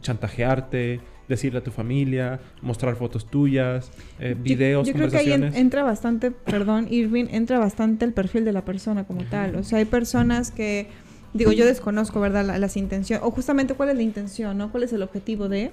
chantajearte, 0.00 1.00
decirle 1.28 1.60
a 1.60 1.62
tu 1.62 1.70
familia, 1.70 2.40
mostrar 2.62 2.96
fotos 2.96 3.26
tuyas, 3.26 3.90
eh, 4.18 4.34
videos, 4.38 4.86
yo, 4.86 4.92
yo 4.92 4.98
creo 4.98 5.10
que 5.10 5.18
ahí 5.18 5.32
entra 5.32 5.82
bastante, 5.82 6.30
perdón, 6.30 6.88
Irving, 6.90 7.26
entra 7.30 7.58
bastante 7.58 8.04
el 8.04 8.12
perfil 8.12 8.44
de 8.44 8.52
la 8.52 8.64
persona 8.64 9.04
como 9.04 9.24
tal. 9.24 9.56
O 9.56 9.62
sea, 9.62 9.78
hay 9.78 9.84
personas 9.84 10.50
que, 10.50 10.88
digo, 11.32 11.52
yo 11.52 11.64
desconozco, 11.64 12.20
¿verdad? 12.20 12.58
las 12.58 12.76
intenciones, 12.76 13.24
o 13.24 13.30
justamente 13.30 13.74
cuál 13.74 13.90
es 13.90 13.96
la 13.96 14.02
intención, 14.02 14.58
¿no? 14.58 14.70
¿Cuál 14.70 14.82
es 14.84 14.92
el 14.92 15.02
objetivo 15.02 15.48
de... 15.48 15.70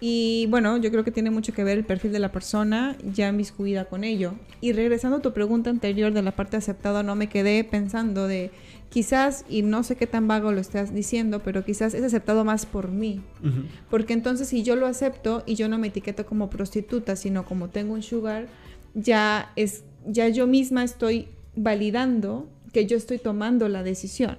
Y 0.00 0.46
bueno, 0.50 0.76
yo 0.76 0.90
creo 0.90 1.04
que 1.04 1.10
tiene 1.10 1.30
mucho 1.30 1.52
que 1.52 1.64
ver 1.64 1.78
el 1.78 1.84
perfil 1.84 2.12
de 2.12 2.18
la 2.18 2.32
persona 2.32 2.96
ya 3.12 3.28
inmiscuida 3.28 3.86
con 3.86 4.04
ello. 4.04 4.34
Y 4.60 4.72
regresando 4.72 5.18
a 5.18 5.22
tu 5.22 5.32
pregunta 5.32 5.70
anterior 5.70 6.12
de 6.12 6.22
la 6.22 6.32
parte 6.32 6.56
aceptada, 6.56 7.02
no 7.02 7.16
me 7.16 7.28
quedé 7.28 7.64
pensando 7.64 8.26
de 8.26 8.50
quizás, 8.90 9.44
y 9.48 9.62
no 9.62 9.82
sé 9.82 9.96
qué 9.96 10.06
tan 10.06 10.28
vago 10.28 10.52
lo 10.52 10.60
estás 10.60 10.94
diciendo, 10.94 11.40
pero 11.42 11.64
quizás 11.64 11.94
es 11.94 12.04
aceptado 12.04 12.44
más 12.44 12.64
por 12.64 12.90
mí. 12.90 13.22
Porque 13.90 14.12
entonces 14.12 14.48
si 14.48 14.62
yo 14.62 14.76
lo 14.76 14.86
acepto 14.86 15.42
y 15.46 15.56
yo 15.56 15.68
no 15.68 15.78
me 15.78 15.88
etiqueto 15.88 16.26
como 16.26 16.48
prostituta, 16.48 17.16
sino 17.16 17.44
como 17.44 17.70
tengo 17.70 17.94
un 17.94 18.02
sugar, 18.02 18.46
ya 18.94 19.50
es, 19.56 19.82
ya 20.06 20.28
yo 20.28 20.46
misma 20.46 20.84
estoy 20.84 21.28
validando 21.56 22.48
que 22.72 22.86
yo 22.86 22.96
estoy 22.96 23.18
tomando 23.18 23.68
la 23.68 23.82
decisión. 23.82 24.38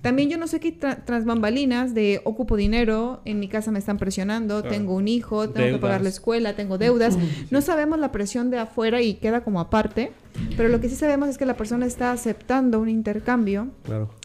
También 0.00 0.30
yo 0.30 0.38
no 0.38 0.46
sé 0.46 0.60
qué 0.60 0.72
tras 0.72 1.24
bambalinas 1.24 1.94
de 1.94 2.20
ocupo 2.24 2.56
dinero, 2.56 3.20
en 3.24 3.40
mi 3.40 3.48
casa 3.48 3.70
me 3.70 3.78
están 3.78 3.98
presionando, 3.98 4.62
tengo 4.62 4.94
un 4.94 5.08
hijo, 5.08 5.50
tengo 5.50 5.76
que 5.76 5.80
pagar 5.80 6.02
la 6.02 6.08
escuela, 6.08 6.54
tengo 6.54 6.78
deudas. 6.78 7.18
No 7.50 7.60
sabemos 7.60 7.98
la 7.98 8.12
presión 8.12 8.50
de 8.50 8.58
afuera 8.58 9.02
y 9.02 9.14
queda 9.14 9.42
como 9.42 9.60
aparte, 9.60 10.12
pero 10.56 10.68
lo 10.68 10.80
que 10.80 10.88
sí 10.88 10.96
sabemos 10.96 11.28
es 11.28 11.38
que 11.38 11.46
la 11.46 11.56
persona 11.56 11.86
está 11.86 12.12
aceptando 12.12 12.80
un 12.80 12.88
intercambio 12.88 13.68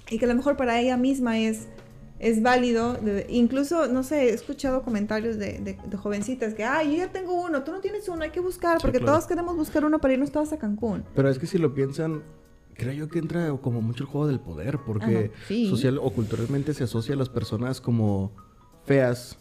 y 0.09 0.19
que 0.19 0.25
a 0.25 0.27
lo 0.27 0.35
mejor 0.35 0.55
para 0.57 0.79
ella 0.79 0.97
misma 0.97 1.39
es 1.39 1.67
es 2.19 2.41
válido. 2.41 2.97
incluso, 3.29 3.87
no 3.87 4.03
sé, 4.03 4.29
he 4.29 4.33
escuchado 4.33 4.83
comentarios 4.83 5.37
de, 5.37 5.77
jovencitas 5.97 6.53
que, 6.53 6.63
ay, 6.63 6.91
yo 6.91 6.97
ya 6.97 7.11
tengo 7.11 7.33
uno, 7.33 7.63
tú 7.63 7.71
no 7.71 7.81
tienes 7.81 8.07
uno, 8.09 8.23
hay 8.23 8.31
que 8.31 8.39
buscar, 8.39 8.77
porque 8.81 8.99
todos 8.99 9.25
queremos 9.25 9.55
buscar 9.55 9.85
uno 9.85 9.99
para 9.99 10.13
irnos 10.13 10.31
todos 10.31 10.53
a 10.53 10.57
Cancún. 10.57 11.03
Pero 11.13 11.29
es 11.29 11.39
que 11.39 11.47
si 11.47 11.57
lo 11.57 11.73
piensan, 11.73 12.23
creo 12.75 12.93
yo 12.93 13.07
que 13.07 13.19
entra 13.19 13.51
como 13.61 13.81
mucho 13.81 14.03
el 14.03 14.09
juego 14.09 14.27
del 14.27 14.39
poder, 14.39 14.79
porque 14.85 15.31
social 15.69 15.97
o 15.97 16.09
culturalmente 16.11 16.73
se 16.73 16.83
asocia 16.83 17.15
a 17.15 17.17
las 17.17 17.29
personas 17.29 17.81
como 17.81 18.31
feas, 18.85 19.37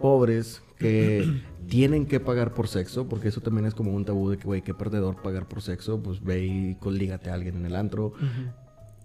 pobres, 0.00 0.62
que 0.78 1.42
tienen 1.68 2.06
que 2.06 2.20
pagar 2.20 2.54
por 2.54 2.68
sexo, 2.68 3.08
porque 3.08 3.28
eso 3.28 3.40
también 3.40 3.66
es 3.66 3.74
como 3.74 3.92
un 3.92 4.04
tabú 4.04 4.30
de 4.30 4.38
que, 4.38 4.44
güey, 4.44 4.62
qué 4.62 4.74
perdedor 4.74 5.20
pagar 5.22 5.48
por 5.48 5.62
sexo, 5.62 6.02
pues 6.02 6.22
ve 6.22 6.44
y 6.44 6.74
colígate 6.76 7.30
a 7.30 7.34
alguien 7.34 7.56
en 7.56 7.66
el 7.66 7.76
antro. 7.76 8.12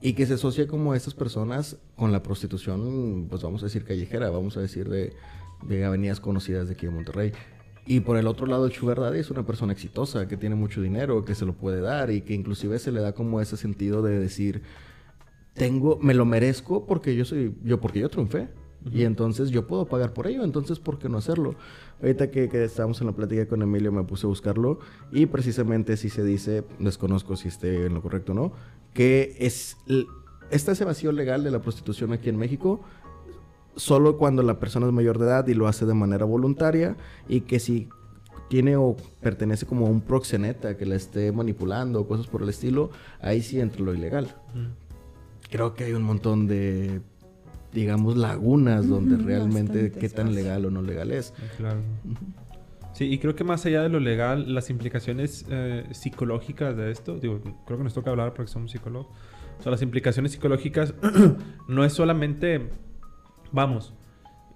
Y 0.02 0.14
que 0.14 0.26
se 0.26 0.36
asocia 0.36 0.68
como 0.68 0.92
a 0.92 0.98
estas 0.98 1.14
personas 1.14 1.78
con 1.96 2.12
la 2.12 2.22
prostitución, 2.22 3.28
pues 3.30 3.42
vamos 3.42 3.64
a 3.64 3.68
decir 3.68 3.86
callejera, 3.86 4.30
vamos 4.30 4.56
a 4.58 4.62
decir 4.62 4.90
de, 4.90 5.14
de 5.68 5.86
avenidas 5.86 6.20
conocidas 6.20 6.68
de 6.68 6.74
aquí 6.74 6.86
de 6.86 6.92
Monterrey. 6.92 7.32
Y 7.86 8.00
por 8.00 8.18
el 8.18 8.28
otro 8.28 8.48
lado, 8.48 8.70
Sugar 8.70 9.00
Daddy 9.00 9.20
es 9.20 9.30
una 9.30 9.46
persona 9.46 9.74
exitosa, 9.74 10.28
que 10.28 10.38
tiene 10.38 10.56
mucho 10.56 10.82
dinero, 10.82 11.24
que 11.24 11.36
se 11.36 11.46
lo 11.46 11.54
puede 11.54 11.82
dar 11.82 12.10
y 12.10 12.22
que 12.22 12.34
inclusive 12.34 12.80
se 12.80 12.92
le 12.92 13.00
da 13.00 13.14
como 13.14 13.42
ese 13.42 13.58
sentido 13.58 14.02
de 14.02 14.20
decir, 14.20 14.64
tengo, 15.54 15.98
me 16.02 16.16
lo 16.16 16.26
merezco 16.26 16.86
porque 16.88 17.16
yo 17.16 17.26
soy, 17.26 17.56
yo 17.64 17.80
porque 17.80 18.00
yo 18.00 18.10
triunfé. 18.10 18.50
Y 18.92 19.04
entonces 19.04 19.50
yo 19.50 19.66
puedo 19.66 19.88
pagar 19.88 20.14
por 20.14 20.28
ello, 20.28 20.44
entonces 20.44 20.78
¿por 20.78 21.00
qué 21.00 21.10
no 21.10 21.18
hacerlo? 21.18 21.56
Ahorita 22.04 22.30
que, 22.30 22.50
que 22.50 22.64
estábamos 22.64 23.02
en 23.02 23.08
la 23.08 23.14
plática 23.14 23.48
con 23.48 23.64
Emilio 23.64 23.92
me 23.92 24.04
puse 24.04 24.28
a 24.28 24.30
buscarlo 24.30 24.78
y 25.12 25.26
precisamente 25.26 25.98
si 25.98 26.10
se 26.10 26.24
dice, 26.24 26.64
desconozco 26.78 27.36
si 27.36 27.48
esté 27.48 27.88
en 27.88 27.96
lo 27.96 28.04
correcto 28.04 28.34
o 28.34 28.36
no, 28.36 28.54
que 28.94 29.38
es, 29.40 29.78
está 30.52 30.74
ese 30.74 30.86
vacío 30.86 31.12
legal 31.12 31.44
de 31.44 31.50
la 31.50 31.64
prostitución 31.64 32.14
aquí 32.14 32.30
en 32.30 32.38
México 32.38 32.82
solo 33.76 34.18
cuando 34.18 34.44
la 34.44 34.60
persona 34.60 34.88
es 34.88 34.94
mayor 34.94 35.20
de 35.20 35.26
edad 35.26 35.48
y 35.48 35.54
lo 35.54 35.68
hace 35.68 35.86
de 35.86 35.94
manera 35.94 36.26
voluntaria 36.26 36.96
y 37.28 37.42
que 37.42 37.60
si 37.60 37.90
tiene 38.50 38.76
o 38.76 38.96
pertenece 39.22 39.66
como 39.66 39.88
a 39.88 39.90
un 39.90 40.02
proxeneta 40.02 40.78
que 40.78 40.86
la 40.86 40.96
esté 40.96 41.32
manipulando 41.32 42.02
o 42.02 42.08
cosas 42.08 42.28
por 42.28 42.44
el 42.44 42.50
estilo, 42.50 42.92
ahí 43.22 43.42
sí 43.42 43.60
entra 43.60 43.82
lo 43.82 43.94
ilegal. 43.94 44.36
Creo 45.50 45.74
que 45.74 45.86
hay 45.86 45.94
un 45.94 46.04
montón 46.04 46.48
de, 46.48 47.02
digamos, 47.74 48.18
lagunas 48.18 48.88
donde 48.88 49.18
realmente 49.18 49.92
qué 49.92 50.10
tan 50.10 50.34
legal 50.34 50.66
o 50.66 50.72
no 50.72 50.82
legal 50.82 51.12
es. 51.12 51.34
Claro. 51.58 51.82
Sí, 52.96 53.12
y 53.12 53.18
creo 53.18 53.36
que 53.36 53.44
más 53.44 53.66
allá 53.66 53.84
de 53.84 53.90
lo 53.90 54.00
legal, 54.00 54.54
las 54.54 54.70
implicaciones 54.70 55.46
eh, 55.50 55.84
psicológicas 55.92 56.78
de 56.78 56.92
esto, 56.92 57.20
digo, 57.20 57.42
creo 57.66 57.78
que 57.78 57.84
nos 57.84 57.94
toca 57.94 58.10
hablar 58.10 58.34
porque 58.34 58.50
somos 58.50 58.72
psicólogos, 58.72 59.08
O 59.60 59.64
sea, 59.64 59.70
las 59.70 59.82
implicaciones 59.82 60.32
psicológicas 60.32 60.94
no 61.68 61.84
es 61.84 61.92
solamente, 61.92 62.70
vamos, 63.56 63.94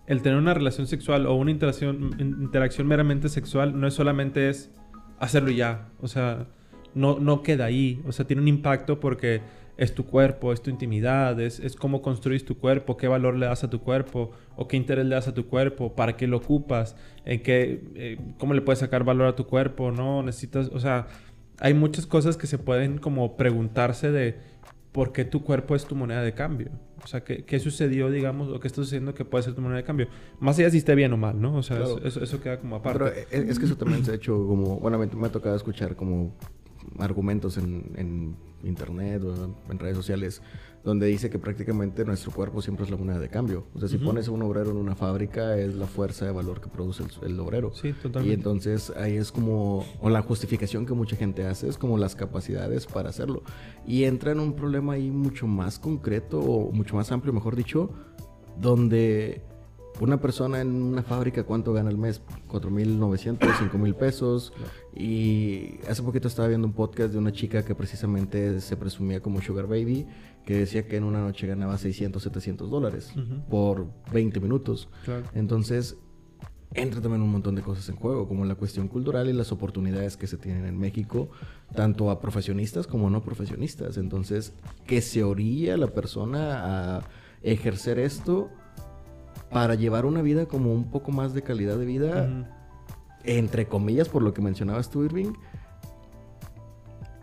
el 0.05 0.21
tener 0.21 0.37
una 0.37 0.53
relación 0.53 0.87
sexual 0.87 1.25
o 1.25 1.35
una 1.35 1.51
interacción, 1.51 2.15
interacción 2.19 2.87
meramente 2.87 3.29
sexual 3.29 3.79
no 3.79 3.87
es 3.87 3.93
solamente 3.93 4.49
es 4.49 4.71
hacerlo 5.19 5.51
ya. 5.51 5.89
O 6.01 6.07
sea, 6.07 6.47
no, 6.93 7.19
no 7.19 7.41
queda 7.43 7.65
ahí. 7.65 8.01
O 8.07 8.11
sea, 8.11 8.25
tiene 8.25 8.41
un 8.41 8.47
impacto 8.47 8.99
porque 8.99 9.41
es 9.77 9.93
tu 9.93 10.05
cuerpo, 10.05 10.51
es 10.51 10.61
tu 10.61 10.69
intimidad, 10.69 11.39
es, 11.39 11.59
es 11.59 11.75
cómo 11.75 12.01
construyes 12.01 12.43
tu 12.43 12.57
cuerpo, 12.57 12.97
qué 12.97 13.07
valor 13.07 13.35
le 13.35 13.45
das 13.45 13.63
a 13.63 13.69
tu 13.69 13.79
cuerpo 13.79 14.31
o 14.57 14.67
qué 14.67 14.75
interés 14.75 15.05
le 15.05 15.15
das 15.15 15.27
a 15.27 15.33
tu 15.33 15.47
cuerpo, 15.47 15.95
para 15.95 16.17
qué 16.17 16.27
lo 16.27 16.37
ocupas, 16.37 16.97
en 17.23 17.41
qué, 17.41 17.83
eh, 17.95 18.17
cómo 18.37 18.53
le 18.53 18.61
puedes 18.61 18.79
sacar 18.79 19.05
valor 19.05 19.27
a 19.27 19.35
tu 19.35 19.45
cuerpo, 19.45 19.91
¿no? 19.91 20.21
Necesitas, 20.21 20.69
o 20.73 20.79
sea, 20.79 21.07
hay 21.59 21.73
muchas 21.73 22.05
cosas 22.05 22.35
que 22.35 22.47
se 22.47 22.57
pueden 22.57 22.97
como 22.97 23.37
preguntarse 23.37 24.11
de 24.11 24.37
por 24.91 25.11
qué 25.11 25.25
tu 25.25 25.43
cuerpo 25.43 25.75
es 25.75 25.85
tu 25.85 25.95
moneda 25.95 26.21
de 26.21 26.33
cambio. 26.33 26.71
O 27.03 27.07
sea, 27.07 27.23
¿qué, 27.23 27.45
qué 27.45 27.59
sucedió, 27.59 28.09
digamos, 28.09 28.49
o 28.49 28.59
qué 28.59 28.67
está 28.67 28.81
sucediendo 28.81 29.13
que 29.13 29.25
puede 29.25 29.43
ser 29.43 29.53
tu 29.53 29.61
moneda 29.61 29.77
de 29.77 29.83
cambio? 29.83 30.07
Más 30.39 30.57
allá 30.59 30.69
si 30.69 30.77
esté 30.77 30.95
bien 30.95 31.13
o 31.13 31.17
mal, 31.17 31.39
¿no? 31.39 31.55
O 31.55 31.63
sea, 31.63 31.81
eso, 31.81 32.21
eso, 32.21 32.41
queda 32.41 32.59
como 32.59 32.75
aparte. 32.75 32.99
Pero 32.99 33.43
es, 33.43 33.49
es, 33.51 33.59
que 33.59 33.65
eso 33.65 33.77
también 33.77 34.03
se 34.03 34.11
ha 34.11 34.15
hecho 34.15 34.35
como... 34.47 34.79
Bueno, 34.79 34.97
me, 34.97 35.07
me 35.07 35.27
ha 35.27 35.31
tocado 35.31 35.55
escuchar 35.55 35.95
como 35.95 36.35
argumentos 36.97 37.57
en, 37.57 37.91
en 37.95 38.35
internet 38.63 39.23
o 39.23 39.55
en 39.71 39.79
redes 39.79 39.95
sociales 39.95 40.41
donde 40.83 41.07
dice 41.07 41.29
que 41.29 41.39
prácticamente 41.39 42.05
nuestro 42.05 42.31
cuerpo 42.31 42.61
siempre 42.61 42.85
es 42.85 42.91
la 42.91 42.97
moneda 42.97 43.19
de 43.19 43.29
cambio. 43.29 43.65
O 43.73 43.79
sea, 43.79 43.89
si 43.89 43.97
pones 43.97 44.27
a 44.27 44.31
un 44.31 44.41
obrero 44.41 44.71
en 44.71 44.77
una 44.77 44.95
fábrica, 44.95 45.57
es 45.57 45.75
la 45.75 45.87
fuerza 45.87 46.25
de 46.25 46.31
valor 46.31 46.61
que 46.61 46.69
produce 46.69 47.03
el, 47.03 47.31
el, 47.31 47.39
obrero. 47.39 47.73
Sí, 47.73 47.93
totalmente. 47.93 48.29
Y 48.29 48.33
entonces 48.33 48.91
ahí 48.95 49.17
es 49.17 49.31
como, 49.31 49.85
o 49.99 50.09
la 50.09 50.21
justificación 50.21 50.85
que 50.85 50.93
mucha 50.93 51.15
gente 51.15 51.45
hace 51.45 51.67
es 51.67 51.77
como 51.77 51.97
las 51.97 52.15
capacidades 52.15 52.85
para 52.85 53.09
hacerlo. 53.09 53.43
Y 53.85 54.05
entra 54.05 54.31
en 54.31 54.39
un 54.39 54.53
problema 54.53 54.93
ahí 54.93 55.11
mucho 55.11 55.47
más 55.47 55.79
concreto, 55.79 56.39
o 56.39 56.71
mucho 56.71 56.95
más 56.95 57.11
amplio, 57.11 57.33
mejor 57.33 57.55
dicho, 57.55 57.89
donde 58.59 59.41
una 60.07 60.21
persona 60.21 60.61
en 60.61 60.69
una 60.69 61.03
fábrica, 61.03 61.43
¿cuánto 61.43 61.73
gana 61.73 61.89
al 61.89 61.97
mes? 61.97 62.21
4.900, 62.49 63.39
5.000 63.39 63.95
pesos. 63.95 64.53
Y 64.95 65.79
hace 65.89 66.03
poquito 66.03 66.27
estaba 66.27 66.47
viendo 66.47 66.67
un 66.67 66.73
podcast 66.73 67.11
de 67.11 67.17
una 67.17 67.31
chica 67.31 67.65
que 67.65 67.75
precisamente 67.75 68.61
se 68.61 68.77
presumía 68.77 69.21
como 69.21 69.41
Sugar 69.41 69.67
Baby, 69.67 70.07
que 70.45 70.57
decía 70.57 70.87
que 70.87 70.97
en 70.97 71.03
una 71.03 71.21
noche 71.21 71.47
ganaba 71.47 71.77
600, 71.77 72.21
700 72.23 72.69
dólares 72.69 73.13
por 73.49 73.87
20 74.13 74.39
minutos. 74.39 74.89
Entonces, 75.33 75.97
entra 76.73 77.01
también 77.01 77.21
un 77.21 77.31
montón 77.31 77.55
de 77.55 77.61
cosas 77.61 77.89
en 77.89 77.95
juego, 77.95 78.27
como 78.27 78.45
la 78.45 78.55
cuestión 78.55 78.87
cultural 78.87 79.27
y 79.29 79.33
las 79.33 79.51
oportunidades 79.51 80.17
que 80.17 80.27
se 80.27 80.37
tienen 80.37 80.65
en 80.65 80.77
México, 80.77 81.29
tanto 81.75 82.11
a 82.11 82.19
profesionistas 82.19 82.87
como 82.87 83.09
no 83.09 83.21
profesionistas. 83.21 83.97
Entonces, 83.97 84.53
que 84.85 85.01
se 85.01 85.23
orilla 85.23 85.77
la 85.77 85.87
persona 85.87 86.97
a 86.97 87.09
ejercer 87.41 87.99
esto 87.99 88.49
para 89.51 89.75
llevar 89.75 90.05
una 90.05 90.21
vida 90.21 90.45
como 90.45 90.73
un 90.73 90.89
poco 90.89 91.11
más 91.11 91.33
de 91.33 91.41
calidad 91.41 91.77
de 91.77 91.85
vida, 91.85 92.07
uh 92.07 92.27
-huh. 92.27 92.47
entre 93.23 93.67
comillas, 93.67 94.09
por 94.09 94.21
lo 94.21 94.33
que 94.33 94.41
mencionabas 94.41 94.89
tú, 94.89 95.03
Irving. 95.03 95.33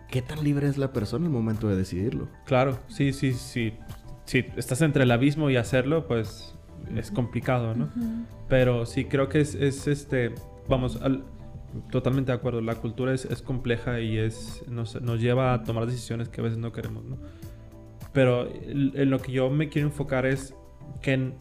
¿Qué 0.09 0.23
tan 0.23 0.43
libre 0.43 0.69
es 0.69 0.79
la 0.79 0.93
persona 0.93 1.27
en 1.27 1.33
el 1.33 1.37
momento 1.39 1.69
de 1.69 1.77
decidirlo? 1.77 2.29
Claro, 2.45 2.79
sí, 2.89 3.13
sí, 3.13 3.33
sí. 3.33 3.75
Si 4.25 4.45
estás 4.57 4.81
entre 4.83 5.05
el 5.05 5.11
abismo 5.11 5.51
y 5.51 5.57
hacerlo, 5.57 6.07
pues 6.07 6.57
es 6.95 7.11
complicado, 7.11 7.75
¿no? 7.75 7.85
Uh 7.85 8.01
-huh. 8.01 8.27
Pero 8.49 8.87
sí 8.87 9.05
creo 9.05 9.29
que 9.29 9.41
es, 9.41 9.55
es 9.55 9.87
este, 9.87 10.35
vamos, 10.69 11.01
al, 11.03 11.25
totalmente 11.91 12.33
de 12.33 12.39
acuerdo. 12.39 12.61
La 12.61 12.77
cultura 12.77 13.13
es, 13.13 13.25
es 13.25 13.43
compleja 13.43 14.01
y 14.01 14.19
es, 14.19 14.65
nos, 14.69 15.01
nos, 15.01 15.21
lleva 15.21 15.53
a 15.53 15.65
tomar 15.65 15.87
decisiones 15.87 16.29
que 16.29 16.41
a 16.41 16.45
veces 16.45 16.59
no 16.59 16.73
queremos, 16.73 17.05
¿no? 17.05 17.19
Pero 18.13 18.49
en 18.49 19.11
lo 19.11 19.21
que 19.21 19.33
yo 19.33 19.51
me 19.51 19.69
quiero 19.69 19.89
enfocar 19.89 20.25
es 20.25 20.55
que 21.03 21.35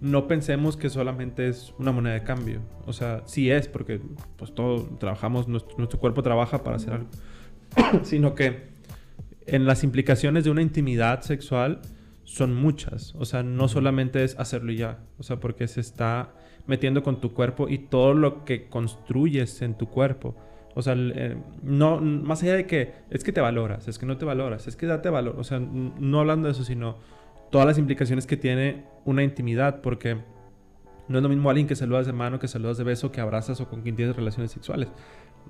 no 0.00 0.26
pensemos 0.26 0.76
que 0.76 0.88
solamente 0.88 1.48
es 1.48 1.74
una 1.78 1.92
moneda 1.92 2.14
de 2.14 2.22
cambio. 2.22 2.60
O 2.86 2.92
sea, 2.92 3.22
sí 3.26 3.50
es, 3.50 3.68
porque 3.68 4.00
pues 4.36 4.54
todo 4.54 4.82
trabajamos, 4.98 5.48
nuestro, 5.48 5.76
nuestro 5.76 6.00
cuerpo 6.00 6.22
trabaja 6.22 6.62
para 6.62 6.76
hacer 6.76 6.94
algo. 6.94 7.08
Sino 8.02 8.34
que 8.34 8.70
en 9.46 9.66
las 9.66 9.84
implicaciones 9.84 10.44
de 10.44 10.50
una 10.50 10.62
intimidad 10.62 11.22
sexual 11.22 11.80
son 12.24 12.54
muchas. 12.54 13.14
O 13.16 13.24
sea, 13.24 13.42
no 13.42 13.68
solamente 13.68 14.24
es 14.24 14.38
hacerlo 14.38 14.72
y 14.72 14.76
ya. 14.76 15.00
O 15.18 15.22
sea, 15.22 15.40
porque 15.40 15.68
se 15.68 15.80
está 15.80 16.32
metiendo 16.66 17.02
con 17.02 17.20
tu 17.20 17.34
cuerpo 17.34 17.68
y 17.68 17.78
todo 17.78 18.14
lo 18.14 18.44
que 18.44 18.68
construyes 18.68 19.60
en 19.62 19.76
tu 19.76 19.88
cuerpo. 19.88 20.36
O 20.74 20.82
sea, 20.82 20.94
eh, 20.96 21.36
no, 21.62 22.00
más 22.00 22.42
allá 22.42 22.54
de 22.54 22.66
que 22.66 22.94
es 23.10 23.24
que 23.24 23.32
te 23.32 23.40
valoras, 23.40 23.88
es 23.88 23.98
que 23.98 24.06
no 24.06 24.16
te 24.18 24.24
valoras, 24.24 24.68
es 24.68 24.76
que 24.76 24.86
date 24.86 25.10
valor. 25.10 25.34
O 25.38 25.44
sea, 25.44 25.58
no 25.58 26.20
hablando 26.20 26.46
de 26.46 26.52
eso, 26.52 26.64
sino 26.64 26.98
todas 27.50 27.66
las 27.66 27.78
implicaciones 27.78 28.26
que 28.26 28.36
tiene 28.36 28.84
una 29.04 29.22
intimidad, 29.22 29.80
porque 29.80 30.16
no 31.08 31.18
es 31.18 31.22
lo 31.22 31.28
mismo 31.28 31.50
alguien 31.50 31.66
que 31.66 31.76
saludas 31.76 32.06
de 32.06 32.12
mano, 32.12 32.38
que 32.38 32.48
saludas 32.48 32.78
de 32.78 32.84
beso, 32.84 33.10
que 33.10 33.20
abrazas 33.20 33.60
o 33.60 33.68
con 33.68 33.82
quien 33.82 33.96
tienes 33.96 34.16
relaciones 34.16 34.52
sexuales. 34.52 34.88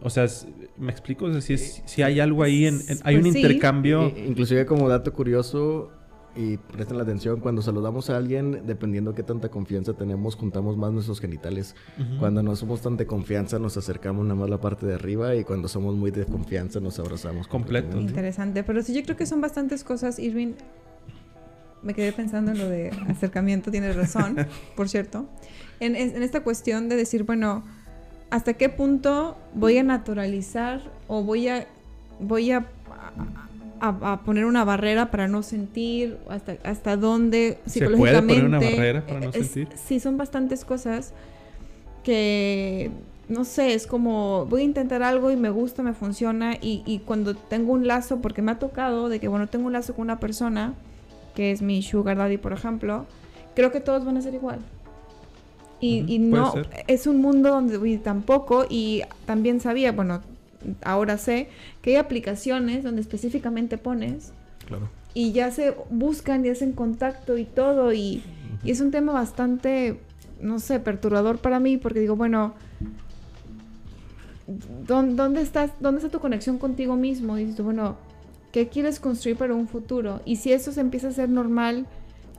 O 0.02 0.08
sea, 0.08 0.24
es, 0.24 0.48
¿me 0.78 0.90
explico? 0.90 1.26
O 1.26 1.32
sea, 1.32 1.40
si, 1.40 1.54
es, 1.54 1.82
si, 1.84 2.02
hay 2.02 2.20
algo 2.20 2.42
ahí, 2.42 2.64
en, 2.64 2.80
en 2.88 2.98
hay 3.04 3.16
pues 3.16 3.26
un 3.26 3.32
sí. 3.32 3.38
intercambio... 3.40 4.12
Inclusive 4.16 4.64
como 4.64 4.88
dato 4.88 5.12
curioso, 5.12 5.90
y 6.34 6.56
presten 6.56 6.96
la 6.96 7.02
atención, 7.02 7.40
cuando 7.40 7.60
saludamos 7.60 8.08
a 8.08 8.16
alguien, 8.16 8.62
dependiendo 8.64 9.14
qué 9.14 9.22
tanta 9.22 9.48
confianza 9.50 9.94
tenemos, 9.94 10.36
juntamos 10.36 10.76
más 10.76 10.92
nuestros 10.92 11.20
genitales. 11.20 11.74
Uh 11.98 12.02
-huh. 12.02 12.18
Cuando 12.20 12.42
no 12.42 12.54
somos 12.56 12.80
tan 12.80 12.96
de 12.96 13.06
confianza, 13.06 13.58
nos 13.58 13.76
acercamos 13.76 14.24
nada 14.24 14.36
más 14.36 14.48
la 14.48 14.60
parte 14.60 14.86
de 14.86 14.94
arriba 14.94 15.34
y 15.34 15.44
cuando 15.44 15.68
somos 15.68 15.96
muy 15.96 16.10
de 16.10 16.24
confianza, 16.24 16.80
nos 16.80 16.98
abrazamos 16.98 17.48
completo. 17.48 17.98
Interesante, 18.00 18.62
pero 18.62 18.82
sí, 18.82 18.94
yo 18.94 19.02
creo 19.02 19.16
que 19.16 19.26
son 19.26 19.40
bastantes 19.40 19.84
cosas, 19.84 20.18
Irving 20.18 20.54
me 21.82 21.94
quedé 21.94 22.12
pensando 22.12 22.52
en 22.52 22.58
lo 22.58 22.68
de 22.68 22.90
acercamiento, 23.08 23.70
tienes 23.70 23.96
razón, 23.96 24.36
por 24.76 24.88
cierto. 24.88 25.26
En, 25.80 25.96
en, 25.96 26.22
esta 26.22 26.40
cuestión 26.42 26.88
de 26.88 26.96
decir, 26.96 27.24
bueno, 27.24 27.64
¿hasta 28.28 28.54
qué 28.54 28.68
punto 28.68 29.36
voy 29.54 29.78
a 29.78 29.82
naturalizar 29.82 30.82
o 31.08 31.22
voy 31.22 31.48
a, 31.48 31.66
voy 32.18 32.52
a, 32.52 32.66
a, 33.80 34.12
a 34.12 34.20
poner 34.22 34.44
una 34.44 34.64
barrera 34.64 35.10
para 35.10 35.26
no 35.26 35.42
sentir? 35.42 36.18
¿Hasta, 36.28 36.56
hasta 36.64 36.96
dónde 36.96 37.58
psicológicamente? 37.64 38.34
¿Se 38.34 38.40
puede 38.40 38.42
poner 38.42 38.44
una 38.44 38.58
barrera 38.58 39.06
para 39.06 39.20
no 39.20 39.30
es, 39.30 39.46
sentir? 39.46 39.68
Sí, 39.74 40.00
son 40.00 40.18
bastantes 40.18 40.64
cosas 40.64 41.14
que 42.04 42.90
no 43.30 43.44
sé, 43.44 43.74
es 43.74 43.86
como 43.86 44.44
voy 44.46 44.62
a 44.62 44.64
intentar 44.64 45.02
algo 45.04 45.30
y 45.30 45.36
me 45.36 45.50
gusta, 45.50 45.82
me 45.82 45.94
funciona 45.94 46.56
y, 46.60 46.82
y, 46.84 46.98
cuando 46.98 47.36
tengo 47.36 47.72
un 47.72 47.86
lazo, 47.86 48.20
porque 48.20 48.42
me 48.42 48.50
ha 48.50 48.58
tocado 48.58 49.08
de 49.08 49.20
que, 49.20 49.28
bueno, 49.28 49.46
tengo 49.46 49.66
un 49.68 49.72
lazo 49.72 49.94
con 49.94 50.02
una 50.02 50.18
persona 50.18 50.74
que 51.34 51.50
es 51.50 51.62
mi 51.62 51.82
sugar 51.82 52.16
daddy, 52.16 52.38
por 52.38 52.52
ejemplo, 52.52 53.06
creo 53.54 53.70
que 53.72 53.80
todos 53.80 54.04
van 54.04 54.16
a 54.16 54.22
ser 54.22 54.34
igual. 54.34 54.58
Y, 55.80 56.02
uh 56.02 56.04
-huh, 56.04 56.10
y 56.10 56.18
no, 56.18 56.54
es 56.86 57.06
un 57.06 57.20
mundo 57.20 57.50
donde 57.50 57.78
uy, 57.78 57.96
tampoco, 57.96 58.66
y 58.68 59.02
también 59.24 59.60
sabía, 59.60 59.92
bueno, 59.92 60.20
ahora 60.82 61.16
sé, 61.16 61.48
que 61.80 61.90
hay 61.90 61.96
aplicaciones 61.96 62.84
donde 62.84 63.00
específicamente 63.00 63.78
pones. 63.78 64.32
Claro. 64.66 64.88
Y 65.14 65.32
ya 65.32 65.50
se 65.50 65.74
buscan 65.90 66.44
y 66.44 66.50
hacen 66.50 66.72
contacto 66.72 67.38
y 67.38 67.44
todo, 67.44 67.92
y, 67.92 68.18
uh 68.18 68.62
-huh. 68.62 68.66
y 68.66 68.70
es 68.70 68.80
un 68.80 68.90
tema 68.90 69.12
bastante, 69.12 69.98
no 70.40 70.58
sé, 70.58 70.80
perturbador 70.80 71.38
para 71.38 71.58
mí, 71.60 71.78
porque 71.78 72.00
digo, 72.00 72.14
bueno, 72.14 72.54
¿dónde, 74.86 75.40
estás, 75.40 75.70
¿dónde 75.80 76.00
está 76.00 76.10
tu 76.10 76.20
conexión 76.20 76.58
contigo 76.58 76.96
mismo? 76.96 77.38
Y 77.38 77.44
dices, 77.44 77.64
bueno, 77.64 77.96
¿Qué 78.52 78.68
quieres 78.68 79.00
construir 79.00 79.36
para 79.36 79.54
un 79.54 79.68
futuro? 79.68 80.20
Y 80.24 80.36
si 80.36 80.52
eso 80.52 80.72
se 80.72 80.80
empieza 80.80 81.08
a 81.08 81.12
ser 81.12 81.28
normal, 81.28 81.86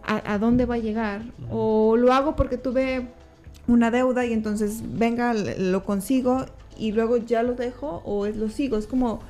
¿a, 0.03 0.33
a 0.33 0.37
dónde 0.37 0.65
va 0.65 0.75
a 0.75 0.79
llegar? 0.79 1.23
O 1.49 1.95
lo 1.97 2.11
hago 2.13 2.35
porque 2.35 2.57
tuve 2.57 3.07
una 3.67 3.91
deuda 3.91 4.25
y 4.25 4.33
entonces 4.33 4.81
venga, 4.97 5.33
lo 5.33 5.83
consigo 5.83 6.45
y 6.77 6.91
luego 6.91 7.17
ya 7.17 7.43
lo 7.43 7.53
dejo 7.53 8.01
o 8.05 8.27
lo 8.27 8.49
sigo. 8.49 8.77
Es 8.77 8.87
como, 8.87 9.21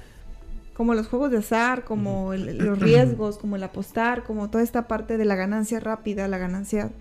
como 0.76 0.94
los 0.96 1.08
juegos 1.08 1.32
de 1.32 1.38
azar, 1.38 1.84
como 1.84 2.34
el, 2.34 2.58
los 2.58 2.80
riesgos, 2.80 3.38
como 3.38 3.58
el 3.58 3.64
apostar, 3.64 4.24
como 4.24 4.50
toda 4.50 4.64
esta 4.64 4.88
parte 4.88 5.18
de 5.18 5.26
la 5.26 5.36
ganancia 5.36 5.80
rápida, 5.80 6.28
la 6.28 6.38
ganancia... 6.38 6.92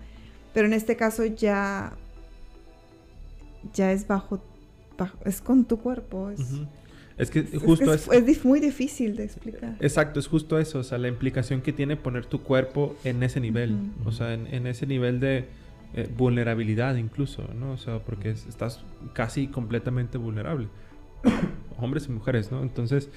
Pero 0.53 0.67
en 0.67 0.73
este 0.73 0.97
caso 0.97 1.23
ya, 1.23 1.93
ya 3.73 3.93
es 3.93 4.05
bajo, 4.05 4.41
bajo 4.97 5.17
es 5.23 5.39
con 5.39 5.63
tu 5.63 5.77
cuerpo. 5.77 6.29
Es, 6.29 6.39
uh 6.41 6.43
-huh. 6.43 6.67
Es 7.21 7.29
que 7.29 7.43
justo 7.43 7.93
es, 7.93 8.07
es, 8.07 8.27
es, 8.27 8.43
muy 8.43 8.59
difícil 8.59 9.15
de 9.15 9.25
explicar. 9.25 9.75
Exacto, 9.79 10.19
es 10.19 10.25
justo 10.25 10.57
eso, 10.57 10.79
o 10.79 10.83
sea, 10.83 10.97
la 10.97 11.07
implicación 11.07 11.61
que 11.61 11.71
tiene 11.71 11.95
poner 11.95 12.25
tu 12.25 12.41
cuerpo 12.41 12.95
en 13.03 13.21
ese 13.21 13.39
nivel, 13.39 13.73
uh 13.73 13.75
-huh. 13.75 14.07
o 14.07 14.11
sea, 14.11 14.33
en, 14.33 14.47
en, 14.47 14.65
ese 14.65 14.87
nivel 14.87 15.19
de 15.19 15.45
eh, 15.93 16.09
vulnerabilidad 16.17 16.95
incluso, 16.95 17.47
¿no? 17.53 17.73
O 17.73 17.77
sea, 17.77 17.99
porque 17.99 18.31
es, 18.31 18.47
estás 18.47 18.83
casi 19.13 19.45
completamente 19.45 20.17
vulnerable, 20.17 20.67
hombres 21.77 22.07
y 22.07 22.11
mujeres, 22.11 22.51
¿no? 22.51 22.63
Entonces, 22.63 23.11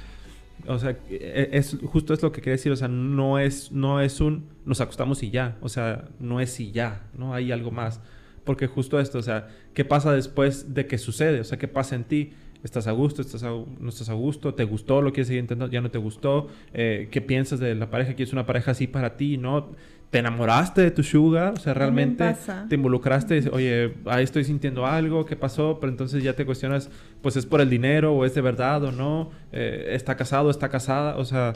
o 0.67 0.79
sea, 0.79 0.99
e, 1.09 1.49
es 1.53 1.79
justo 1.85 2.13
es 2.13 2.23
lo 2.23 2.31
que 2.31 2.43
quiere 2.43 2.59
decir, 2.59 2.73
o 2.73 2.77
sea, 2.77 2.89
no 2.89 3.39
es, 3.39 3.73
no 3.73 4.03
es 4.03 4.21
un 4.21 4.45
nos 4.67 4.83
acostamos 4.83 5.23
y 5.23 5.31
ya, 5.31 5.57
o 5.63 5.71
sea, 5.71 6.09
no 6.21 6.41
es 6.41 6.61
y 6.61 6.73
ya, 6.73 7.07
¿no? 7.17 7.33
Hay 7.33 7.53
algo 7.53 7.71
más, 7.71 8.03
porque 8.45 8.67
justo 8.67 9.01
esto, 9.01 9.17
o 9.17 9.23
sea, 9.23 9.49
¿qué 9.73 9.87
pasa 9.87 10.13
después 10.13 10.75
de 10.75 10.87
que 10.87 10.99
sucede? 10.99 11.41
O 11.41 11.45
sea, 11.45 11.59
¿qué 11.59 11.69
pasa 11.69 11.95
en 11.95 12.05
ti? 12.05 12.33
¿Estás 12.65 12.87
a 12.87 12.93
gusto? 12.93 13.21
¿Estás 13.21 13.43
¿No 13.43 13.89
estás 13.91 14.09
a 14.09 14.15
gusto? 14.15 14.55
¿Te 14.55 14.65
gustó? 14.65 15.03
¿Lo 15.03 15.13
quieres 15.13 15.29
seguir 15.29 15.43
intentando? 15.43 15.71
¿Ya 15.71 15.83
no 15.83 15.91
te 15.91 15.99
gustó? 15.99 16.49
Eh, 16.73 17.09
¿Qué 17.11 17.21
piensas 17.21 17.61
de 17.61 17.75
la 17.75 17.91
pareja? 17.91 18.15
¿Quieres 18.15 18.33
una 18.33 18.47
pareja 18.47 18.71
así 18.71 18.87
para 18.87 19.19
ti? 19.19 19.37
¿No? 19.37 19.73
¿Te 20.09 20.21
enamoraste 20.21 20.81
de 20.81 20.91
tu 20.91 21.03
sugar? 21.03 21.53
O 21.53 21.61
sea, 21.61 21.75
realmente 21.75 22.37
te 22.69 22.75
involucraste. 22.75 23.51
Oye, 23.53 23.95
ahí 24.07 24.25
estoy 24.25 24.45
sintiendo 24.45 24.87
algo. 24.87 25.27
¿Qué 25.27 25.37
pasó? 25.37 25.79
Pero 25.79 25.91
entonces 25.91 26.23
ya 26.23 26.35
te 26.35 26.47
cuestionas, 26.47 26.89
pues 27.21 27.37
es 27.37 27.45
por 27.45 27.61
el 27.61 27.69
dinero 27.69 28.15
o 28.15 28.25
es 28.25 28.35
de 28.35 28.41
verdad 28.41 28.83
o 28.85 28.93
no. 28.93 29.31
Eh, 29.53 29.91
¿Está 29.91 30.17
casado? 30.17 30.51
¿Está 30.51 30.71
casada? 30.71 31.17
O 31.19 31.25
sea, 31.27 31.53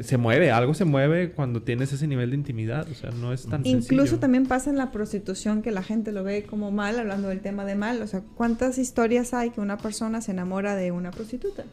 se 0.00 0.16
mueve, 0.16 0.50
algo 0.50 0.72
se 0.72 0.84
mueve 0.84 1.32
cuando 1.32 1.62
tienes 1.62 1.92
ese 1.92 2.06
nivel 2.06 2.30
de 2.30 2.36
intimidad, 2.36 2.88
o 2.90 2.94
sea, 2.94 3.10
no 3.10 3.32
es 3.32 3.46
tan 3.46 3.66
Incluso 3.66 4.18
también 4.18 4.46
pasa 4.46 4.70
en 4.70 4.78
la 4.78 4.90
prostitución 4.90 5.60
que 5.60 5.70
la 5.70 5.82
gente 5.82 6.12
lo 6.12 6.24
ve 6.24 6.44
como 6.44 6.70
mal, 6.70 6.98
hablando 6.98 7.28
del 7.28 7.40
tema 7.40 7.64
de 7.64 7.74
mal, 7.74 8.00
o 8.00 8.06
sea, 8.06 8.22
¿cuántas 8.34 8.78
historias 8.78 9.34
hay 9.34 9.50
que 9.50 9.60
una 9.60 9.76
persona 9.76 10.20
se 10.22 10.30
enamora 10.32 10.74
de 10.76 10.92
una 10.92 11.10
prostituta? 11.10 11.64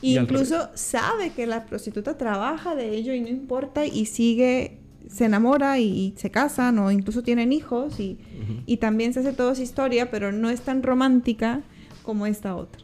incluso 0.00 0.70
sabe 0.74 1.30
que 1.30 1.46
la 1.46 1.66
prostituta 1.66 2.16
trabaja 2.16 2.76
de 2.76 2.90
ello 2.96 3.12
y 3.14 3.20
no 3.20 3.28
importa 3.28 3.84
y 3.84 4.06
sigue, 4.06 4.78
se 5.08 5.24
enamora 5.24 5.78
y, 5.78 6.14
se 6.16 6.30
casan 6.30 6.78
o 6.78 6.90
incluso 6.90 7.22
tienen 7.22 7.52
hijos 7.52 7.98
y, 8.00 8.18
y 8.66 8.78
también 8.78 9.12
se 9.12 9.20
hace 9.20 9.32
toda 9.32 9.52
esa 9.52 9.62
historia, 9.62 10.10
pero 10.10 10.32
no 10.32 10.50
es 10.50 10.60
tan 10.62 10.82
romántica 10.82 11.62
como 12.08 12.24
esta 12.24 12.56
otra. 12.56 12.80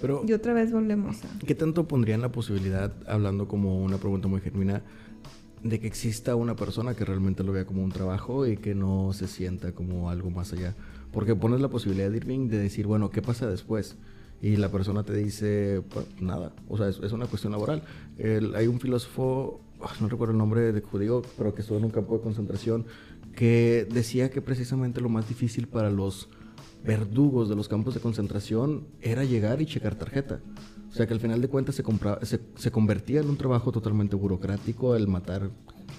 Pero, 0.00 0.24
y 0.26 0.32
otra 0.32 0.52
vez 0.52 0.72
volvemos 0.72 1.24
a... 1.24 1.28
¿Qué 1.46 1.54
tanto 1.54 1.86
pondrían 1.86 2.20
la 2.20 2.32
posibilidad, 2.32 2.92
hablando 3.06 3.46
como 3.46 3.80
una 3.80 3.98
pregunta 3.98 4.26
muy 4.26 4.40
genuina, 4.40 4.82
de 5.62 5.78
que 5.78 5.86
exista 5.86 6.34
una 6.34 6.56
persona 6.56 6.94
que 6.94 7.04
realmente 7.04 7.44
lo 7.44 7.52
vea 7.52 7.66
como 7.66 7.84
un 7.84 7.92
trabajo 7.92 8.48
y 8.48 8.56
que 8.56 8.74
no 8.74 9.12
se 9.12 9.28
sienta 9.28 9.70
como 9.70 10.10
algo 10.10 10.28
más 10.30 10.52
allá? 10.52 10.74
Porque 11.12 11.36
pones 11.36 11.60
la 11.60 11.68
posibilidad, 11.68 12.12
Irving, 12.12 12.48
de 12.48 12.58
decir, 12.58 12.88
bueno, 12.88 13.10
¿qué 13.10 13.22
pasa 13.22 13.46
después? 13.46 13.94
Y 14.42 14.56
la 14.56 14.72
persona 14.72 15.04
te 15.04 15.14
dice, 15.14 15.80
pues 15.90 16.06
nada, 16.20 16.52
o 16.68 16.76
sea, 16.76 16.88
es, 16.88 17.12
una 17.12 17.26
cuestión 17.26 17.52
laboral. 17.52 17.84
hay 18.56 18.66
un 18.66 18.80
filósofo, 18.80 19.60
ah, 19.82 19.92
no 20.00 20.08
recuerdo 20.08 20.32
el 20.32 20.38
nombre 20.38 20.72
de 20.72 20.80
judío, 20.80 21.22
pero 21.38 21.54
que 21.54 21.60
estuvo 21.60 21.78
en 21.78 21.84
un 21.84 21.92
campo 21.92 22.16
de 22.16 22.22
concentración, 22.24 22.86
que 23.36 23.86
decía 23.88 24.30
que 24.30 24.42
precisamente 24.42 25.00
lo 25.00 25.10
más 25.10 25.28
difícil 25.28 25.68
para 25.68 25.90
los 25.90 26.28
verdugos 26.84 27.48
de 27.48 27.56
los 27.56 27.68
campos 27.68 27.94
de 27.94 28.00
concentración 28.00 28.86
era 29.00 29.24
llegar 29.24 29.62
y 29.62 29.66
checar 29.66 29.94
tarjeta. 29.94 30.40
O 30.90 30.92
sea 30.92 31.06
que 31.06 31.14
al 31.14 31.20
final 31.20 31.40
de 31.40 31.48
cuentas 31.48 31.74
se, 31.74 32.40
se, 32.56 32.70
convertía 32.70 33.20
en 33.20 33.28
un 33.28 33.36
trabajo 33.36 33.72
totalmente 33.72 34.14
burocrático 34.14 34.94
el 34.94 35.08
matar, 35.08 35.50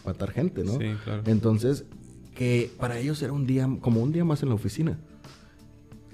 matar 0.06 0.32
gente, 0.32 0.64
¿no? 0.64 0.74
Sí, 0.74 0.96
claro. 1.04 1.24
Entonces, 1.26 1.86
que 2.34 2.72
para 2.80 2.98
ellos 3.00 3.22
era 3.22 3.34
un 3.34 3.46
día, 3.46 3.68
como 3.82 4.02
un 4.02 4.14
día 4.14 4.24
más 4.24 4.42
en 4.44 4.50
la 4.50 4.56
oficina 4.56 4.98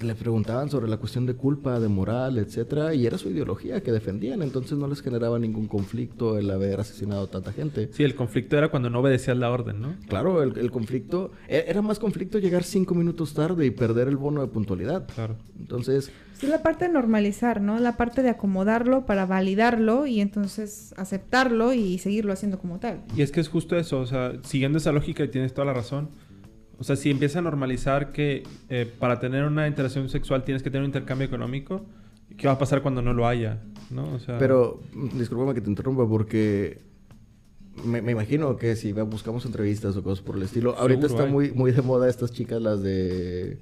le 0.03 0.15
preguntaban 0.15 0.69
sobre 0.69 0.89
la 0.89 0.97
cuestión 0.97 1.25
de 1.25 1.35
culpa, 1.35 1.79
de 1.79 1.87
moral, 1.87 2.37
etcétera, 2.37 2.93
y 2.93 3.05
era 3.05 3.17
su 3.17 3.29
ideología 3.29 3.81
que 3.81 3.91
defendían, 3.91 4.41
entonces 4.41 4.77
no 4.77 4.87
les 4.87 5.01
generaba 5.01 5.39
ningún 5.39 5.67
conflicto 5.67 6.37
el 6.37 6.49
haber 6.49 6.79
asesinado 6.79 7.23
a 7.23 7.27
tanta 7.27 7.51
gente. 7.51 7.89
Sí, 7.91 8.03
el 8.03 8.15
conflicto 8.15 8.57
era 8.57 8.69
cuando 8.69 8.89
no 8.89 8.99
obedecías 8.99 9.37
la 9.37 9.51
orden, 9.51 9.81
¿no? 9.81 9.95
Claro, 10.07 10.43
el, 10.43 10.71
conflicto, 10.71 11.31
e, 11.47 11.65
era 11.67 11.81
más 11.81 11.99
conflicto 11.99 12.39
llegar 12.39 12.63
cinco 12.63 12.95
minutos 12.95 13.33
tarde 13.33 13.65
y 13.65 13.71
perder 13.71 14.07
el 14.07 14.17
bono 14.17 14.41
de 14.41 14.47
puntualidad. 14.47 15.07
Claro. 15.13 15.35
Entonces... 15.59 16.11
Es 16.41 16.49
la 16.49 16.63
parte 16.63 16.87
de 16.87 16.93
normalizar, 16.93 17.61
¿no? 17.61 17.79
La 17.79 17.97
parte 17.97 18.23
de 18.23 18.29
acomodarlo 18.29 19.05
para 19.05 19.27
validarlo 19.27 20.07
y 20.07 20.21
entonces 20.21 20.93
aceptarlo 20.97 21.71
y 21.73 21.99
seguirlo 21.99 22.33
haciendo 22.33 22.57
como 22.57 22.79
tal. 22.79 23.03
Y 23.15 23.21
es 23.21 23.31
que 23.31 23.39
es 23.39 23.47
justo 23.47 23.77
eso, 23.77 23.99
o 23.99 24.07
sea, 24.07 24.33
siguiendo 24.43 24.79
esa 24.79 24.91
lógica 24.91 25.23
y 25.23 25.27
tienes 25.27 25.53
toda 25.53 25.65
la 25.65 25.73
razón 25.73 26.09
o 26.81 26.83
sea, 26.83 26.95
si 26.95 27.11
empieza 27.11 27.37
a 27.37 27.41
normalizar 27.43 28.11
que 28.11 28.41
eh, 28.67 28.91
para 28.97 29.19
tener 29.19 29.43
una 29.43 29.67
interacción 29.67 30.09
sexual 30.09 30.43
tienes 30.43 30.63
que 30.63 30.71
tener 30.71 30.81
un 30.81 30.87
intercambio 30.87 31.27
económico, 31.27 31.85
¿qué 32.37 32.47
va 32.47 32.53
a 32.53 32.57
pasar 32.57 32.81
cuando 32.81 33.03
no 33.03 33.13
lo 33.13 33.27
haya? 33.27 33.59
¿No? 33.91 34.17
Pero, 34.39 34.81
discúlpame 35.13 35.53
que 35.53 35.61
te 35.61 35.69
interrumpa 35.69 36.09
porque 36.09 36.81
me, 37.85 37.99
imagino 37.99 38.57
que 38.57 38.75
si 38.75 38.93
buscamos 38.93 39.45
entrevistas 39.45 39.95
o 39.95 40.01
cosas 40.01 40.25
por 40.25 40.37
el 40.37 40.41
estilo, 40.41 40.75
ahorita 40.75 41.05
está 41.05 41.27
muy, 41.27 41.51
muy 41.51 41.71
de 41.71 41.83
moda 41.83 42.09
estas 42.09 42.31
chicas, 42.31 42.59
las 42.59 42.81
de... 42.81 43.59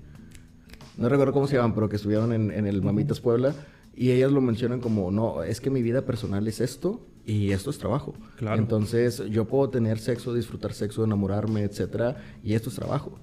No 0.95 1.09
recuerdo 1.09 1.33
cómo 1.33 1.47
se 1.47 1.57
llaman, 1.57 1.75
pero 1.75 1.89
que 1.89 1.97
estuvieron 1.97 2.31
en, 2.31 2.51
en 2.51 2.67
el 2.67 2.81
Mamitas 2.81 3.19
Puebla. 3.19 3.53
Y 3.97 4.11
ellas 4.11 4.31
lo 4.31 4.39
mencionan 4.39 4.79
como, 4.79 5.11
no, 5.11 5.43
es 5.43 5.59
que 5.59 5.69
mi 5.69 5.81
vida 5.81 6.05
personal 6.05 6.47
es 6.47 6.61
esto 6.61 7.05
y 7.29 7.51
esto 7.51 7.69
es 7.69 7.77
trabajo. 7.77 8.15
Claro. 8.37 8.57
Entonces, 8.59 9.21
yo 9.29 9.45
puedo 9.45 9.69
tener 9.69 9.99
sexo, 9.99 10.33
disfrutar 10.33 10.73
sexo, 10.73 11.03
enamorarme, 11.03 11.61
etcétera, 11.61 12.17
y 12.43 12.53
esto 12.53 12.69
es 12.69 12.75
trabajo. 12.75 13.19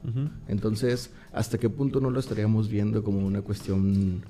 Entonces, 0.47 1.11
¿hasta 1.33 1.59
qué 1.59 1.69
punto 1.69 2.01
no 2.01 2.11
lo 2.11 2.21
estaríamos 2.21 2.69
viendo 2.69 3.03
como 3.03 3.27
una 3.27 3.43
cuestión 3.43 4.25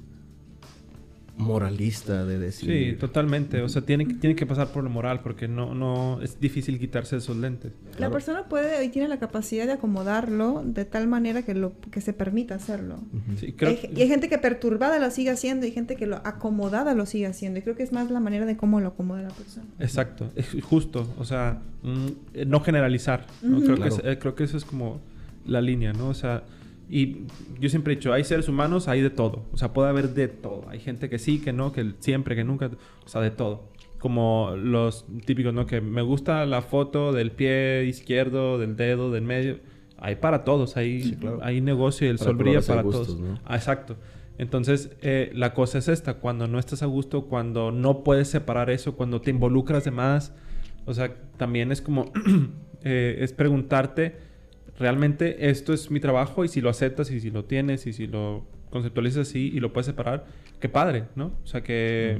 moralista 1.36 2.24
de 2.24 2.38
decir. 2.38 2.92
Sí, 2.92 2.96
totalmente. 2.98 3.60
O 3.62 3.68
sea, 3.68 3.82
tiene, 3.82 4.06
tiene 4.06 4.34
que 4.34 4.46
pasar 4.46 4.68
por 4.68 4.82
lo 4.82 4.90
moral 4.90 5.20
porque 5.20 5.48
no, 5.48 5.74
no 5.74 6.20
es 6.22 6.40
difícil 6.40 6.78
quitarse 6.78 7.16
esos 7.16 7.36
lentes. 7.36 7.72
La 7.98 8.10
persona 8.10 8.44
puede 8.44 8.84
y 8.84 8.88
tiene 8.88 9.08
la 9.08 9.18
capacidad 9.18 9.66
de 9.66 9.72
acomodarlo 9.72 10.62
de 10.64 10.84
tal 10.84 11.06
manera 11.08 11.42
que 11.42 11.54
lo 11.54 11.74
que 11.90 12.00
se 12.00 12.12
permita 12.12 12.54
hacerlo. 12.54 13.00
sí, 13.38 13.52
creo 13.52 13.76
y 13.94 14.00
hay 14.00 14.08
gente 14.08 14.28
que 14.28 14.38
perturbada 14.38 14.98
lo 14.98 15.10
sigue 15.10 15.30
haciendo 15.30 15.66
y 15.66 15.72
gente 15.72 15.96
que 15.96 16.06
lo 16.06 16.16
acomodada 16.24 16.94
lo 16.94 17.06
sigue 17.06 17.26
haciendo. 17.26 17.58
Y 17.58 17.62
creo 17.62 17.76
que 17.76 17.82
es 17.82 17.92
más 17.92 18.10
la 18.10 18.20
manera 18.20 18.46
de 18.46 18.56
cómo 18.56 18.80
lo 18.80 18.88
acomoda 18.88 19.22
la 19.22 19.28
persona. 19.28 19.66
Exacto, 19.78 20.30
es 20.36 20.56
justo. 20.62 21.12
O 21.18 21.24
sea, 21.24 21.60
mm, 21.82 22.46
no 22.46 22.60
generalizar. 22.60 23.26
creo, 23.40 23.76
que 23.76 24.10
eh, 24.10 24.18
creo 24.18 24.34
que 24.34 24.44
eso 24.44 24.56
es 24.56 24.64
como 24.64 25.00
la 25.44 25.60
línea, 25.60 25.92
¿no? 25.92 26.08
O 26.08 26.14
sea, 26.14 26.44
y 26.88 27.26
yo 27.58 27.68
siempre 27.68 27.92
he 27.92 27.96
dicho, 27.96 28.12
hay 28.12 28.22
seres 28.24 28.48
humanos, 28.48 28.86
hay 28.86 29.02
de 29.02 29.10
todo. 29.10 29.44
O 29.52 29.56
sea, 29.56 29.72
puede 29.72 29.88
haber 29.88 30.10
de 30.10 30.28
todo. 30.28 30.68
Hay 30.68 30.78
gente 30.78 31.08
que 31.08 31.18
sí, 31.18 31.40
que 31.40 31.52
no, 31.52 31.72
que 31.72 31.94
siempre, 31.98 32.36
que 32.36 32.44
nunca. 32.44 32.70
O 33.04 33.08
sea, 33.08 33.20
de 33.20 33.30
todo. 33.30 33.68
Como 33.98 34.52
los 34.56 35.04
típicos, 35.24 35.52
¿no? 35.52 35.66
Que 35.66 35.80
me 35.80 36.02
gusta 36.02 36.46
la 36.46 36.62
foto 36.62 37.12
del 37.12 37.32
pie 37.32 37.84
izquierdo, 37.86 38.58
del 38.58 38.76
dedo, 38.76 39.10
del 39.10 39.24
medio. 39.24 39.58
Hay 39.98 40.16
para 40.16 40.44
todos. 40.44 40.76
Hay, 40.76 41.18
hay 41.42 41.60
negocio 41.60 42.06
y 42.06 42.10
el 42.10 42.18
sol 42.18 42.36
brilla 42.36 42.60
para 42.60 42.82
todos. 42.82 43.18
Ah, 43.44 43.56
exacto. 43.56 43.96
Entonces, 44.38 44.90
eh, 45.00 45.32
la 45.34 45.54
cosa 45.54 45.78
es 45.78 45.88
esta. 45.88 46.14
Cuando 46.14 46.46
no 46.46 46.60
estás 46.60 46.82
a 46.82 46.86
gusto, 46.86 47.26
cuando 47.26 47.72
no 47.72 48.04
puedes 48.04 48.28
separar 48.28 48.70
eso, 48.70 48.94
cuando 48.96 49.20
te 49.20 49.30
involucras 49.30 49.84
de 49.84 49.90
más. 49.90 50.34
O 50.84 50.94
sea, 50.94 51.16
también 51.36 51.72
es 51.72 51.82
como... 51.82 52.12
eh, 52.84 53.16
es 53.20 53.32
preguntarte 53.32 54.25
realmente 54.78 55.48
esto 55.50 55.72
es 55.72 55.90
mi 55.90 56.00
trabajo 56.00 56.44
y 56.44 56.48
si 56.48 56.60
lo 56.60 56.70
aceptas 56.70 57.10
y 57.10 57.20
si 57.20 57.30
lo 57.30 57.44
tienes 57.44 57.86
y 57.86 57.92
si 57.92 58.06
lo 58.06 58.44
conceptualizas 58.70 59.28
así 59.28 59.50
y 59.54 59.60
lo 59.60 59.72
puedes 59.72 59.86
separar, 59.86 60.26
qué 60.60 60.68
padre, 60.68 61.04
¿no? 61.14 61.32
O 61.42 61.46
sea, 61.46 61.62
que, 61.62 62.18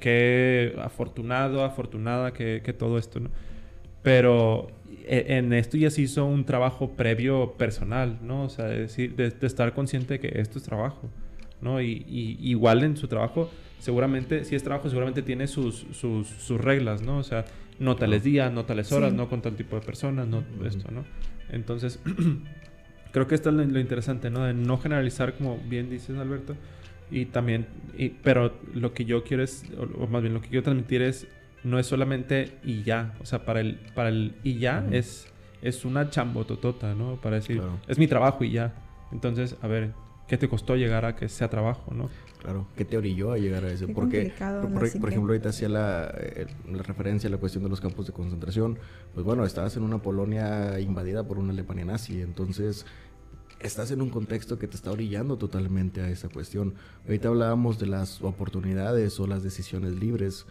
que, 0.00 0.74
afortunado, 0.82 1.64
afortunada 1.64 2.32
que, 2.32 2.62
que, 2.64 2.72
todo 2.72 2.98
esto, 2.98 3.20
¿no? 3.20 3.30
Pero 4.02 4.68
e, 5.06 5.36
en 5.36 5.52
esto 5.52 5.76
ya 5.76 5.90
se 5.90 6.02
hizo 6.02 6.24
un 6.24 6.44
trabajo 6.44 6.90
previo 6.92 7.54
personal, 7.54 8.18
¿no? 8.22 8.44
O 8.44 8.48
sea, 8.48 8.66
de, 8.66 8.80
decir, 8.80 9.16
de, 9.16 9.32
estar 9.46 9.72
consciente 9.74 10.14
de 10.14 10.20
que 10.20 10.40
esto 10.40 10.58
es 10.58 10.64
trabajo, 10.64 11.08
¿no? 11.60 11.80
Y, 11.80 12.04
igual 12.40 12.84
en 12.84 12.96
su 12.96 13.08
trabajo, 13.08 13.50
seguramente, 13.78 14.44
si 14.44 14.54
es 14.54 14.62
trabajo, 14.62 14.88
seguramente 14.88 15.22
tiene 15.22 15.46
sus, 15.46 15.86
sus, 15.92 16.26
sus 16.28 16.60
reglas, 16.60 17.02
¿no? 17.02 17.18
O 17.18 17.22
sea, 17.22 17.44
no 17.78 17.96
tales 17.96 18.22
días, 18.22 18.52
no 18.52 18.64
tales 18.64 18.92
horas, 18.92 19.12
no 19.12 19.28
con 19.28 19.42
tal 19.42 19.56
tipo 19.56 19.76
de 19.76 19.82
personas, 19.82 20.26
no 20.26 20.44
esto, 20.64 20.90
¿no? 20.90 21.04
Entonces, 21.50 22.00
creo 23.12 23.26
que 23.26 23.34
esto 23.34 23.50
es 23.50 23.54
lo, 23.54 23.80
interesante, 23.80 24.30
¿no? 24.30 24.44
De 24.44 24.54
no 24.54 24.78
generalizar, 24.78 25.34
como 25.34 25.58
bien 25.58 25.90
dices, 25.90 26.16
Alberto. 26.18 26.56
Y 27.10 27.26
también, 27.26 27.66
pero 28.22 28.52
lo 28.74 28.92
que 28.92 29.04
yo 29.04 29.22
quiero 29.22 29.42
es, 29.42 29.64
o, 29.78 30.06
más 30.06 30.22
bien 30.22 30.34
lo 30.34 30.40
que 30.40 30.48
quiero 30.48 30.64
transmitir 30.64 31.02
es, 31.02 31.26
no 31.62 31.78
es 31.78 31.86
solamente 31.86 32.58
y 32.64 32.82
ya. 32.82 33.14
O 33.20 33.26
sea, 33.26 33.44
para 33.44 33.60
el, 33.60 33.76
para 33.94 34.08
el 34.08 34.34
y 34.42 34.58
ya 34.58 34.86
es, 34.90 35.28
es 35.62 35.84
una 35.84 36.10
chambototota, 36.10 36.94
¿no? 36.94 37.20
Para 37.20 37.36
decir, 37.36 37.62
es 37.86 37.98
mi 37.98 38.06
trabajo 38.06 38.44
y 38.44 38.52
ya. 38.52 38.74
Entonces, 39.12 39.56
a 39.62 39.68
ver, 39.68 39.92
¿qué 40.26 40.36
te 40.36 40.48
costó 40.48 40.76
llegar 40.76 41.04
a 41.04 41.16
que 41.16 41.28
sea 41.28 41.48
trabajo, 41.48 41.92
no? 41.94 42.08
Claro, 42.40 42.66
¿qué 42.76 42.84
te 42.84 42.96
orilló 42.96 43.32
a 43.32 43.38
llegar 43.38 43.64
a 43.64 43.72
eso? 43.72 43.86
Porque, 43.88 44.32
por, 44.72 45.08
ejemplo, 45.08 45.32
ahorita 45.32 45.48
hacía 45.48 45.68
la, 45.68 46.12
eh, 46.16 46.46
la, 46.70 46.82
referencia 46.82 47.28
a 47.28 47.30
la 47.30 47.38
cuestión 47.38 47.64
de 47.64 47.70
los 47.70 47.80
campos 47.80 48.06
de 48.06 48.12
concentración. 48.12 48.78
Pues 49.14 49.24
bueno, 49.24 49.44
estabas 49.44 49.76
en 49.76 49.82
una 49.82 49.98
Polonia 49.98 50.78
invadida 50.78 51.26
por 51.26 51.38
una 51.38 51.52
Alemania 51.52 51.84
nazi, 51.86 52.20
entonces 52.20 52.86
estás 53.60 53.90
en 53.90 54.02
un 54.02 54.10
contexto 54.10 54.58
que 54.58 54.68
te 54.68 54.76
está 54.76 54.90
orillando 54.92 55.38
totalmente 55.38 56.00
a 56.02 56.08
esa 56.08 56.28
cuestión. 56.28 56.74
Ahorita 57.04 57.28
hablábamos 57.28 57.78
de 57.78 57.86
las 57.86 58.22
oportunidades 58.22 59.18
o 59.18 59.26
las 59.26 59.42
decisiones 59.42 59.94
libres. 59.94 60.46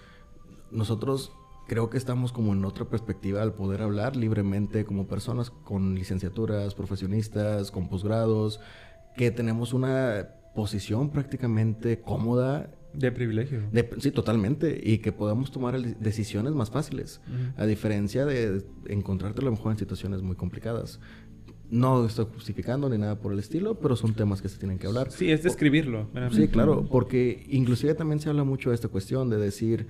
Nosotros 0.72 1.32
creo 1.68 1.90
que 1.90 1.98
estamos 1.98 2.32
como 2.32 2.54
en 2.54 2.66
otra 2.66 2.86
perspectiva 2.86 3.42
al 3.42 3.54
poder 3.54 3.82
hablar 3.82 4.16
libremente 4.16 4.86
como 4.86 5.08
personas 5.08 5.50
con 5.50 5.96
licenciaturas, 5.96 6.76
profesionistas, 6.76 7.72
con 7.72 7.88
posgrados, 7.88 8.60
que 9.16 9.32
tenemos 9.32 9.74
una 9.74 10.30
posición 10.54 11.10
prácticamente 11.10 12.00
cómoda. 12.00 12.72
De 12.94 13.12
privilegio. 13.12 13.62
sí, 14.00 14.12
totalmente. 14.12 14.80
Y 14.82 15.00
que 15.00 15.12
podamos 15.12 15.52
tomar 15.52 15.80
decisiones 15.82 16.54
más 16.54 16.72
fáciles. 16.72 17.22
A 17.58 17.66
diferencia 17.66 18.26
de 18.26 18.66
encontrarte 18.88 19.42
a 19.42 19.46
lo 19.46 19.52
mejor 19.52 19.74
en 19.74 19.78
situaciones 19.78 20.22
muy 20.22 20.36
complicadas. 20.36 21.00
No 21.70 22.06
estoy 22.06 22.28
justificando 22.34 22.88
ni 22.90 22.98
nada 22.98 23.20
por 23.20 23.34
el 23.34 23.40
estilo, 23.40 23.80
pero 23.80 23.96
son 23.96 24.14
temas 24.14 24.42
que 24.42 24.48
se 24.48 24.60
tienen 24.60 24.78
que 24.78 24.88
hablar. 24.88 25.12
Sí, 25.12 25.32
es 25.32 25.44
describirlo. 25.44 26.08
Sí, 26.32 26.48
claro, 26.48 26.88
porque 26.90 27.46
inclusive 27.50 27.96
también 27.96 28.20
se 28.20 28.30
habla 28.30 28.44
mucho 28.44 28.70
de 28.70 28.76
esta 28.76 28.88
cuestión 28.88 29.30
de 29.30 29.38
decir, 29.38 29.88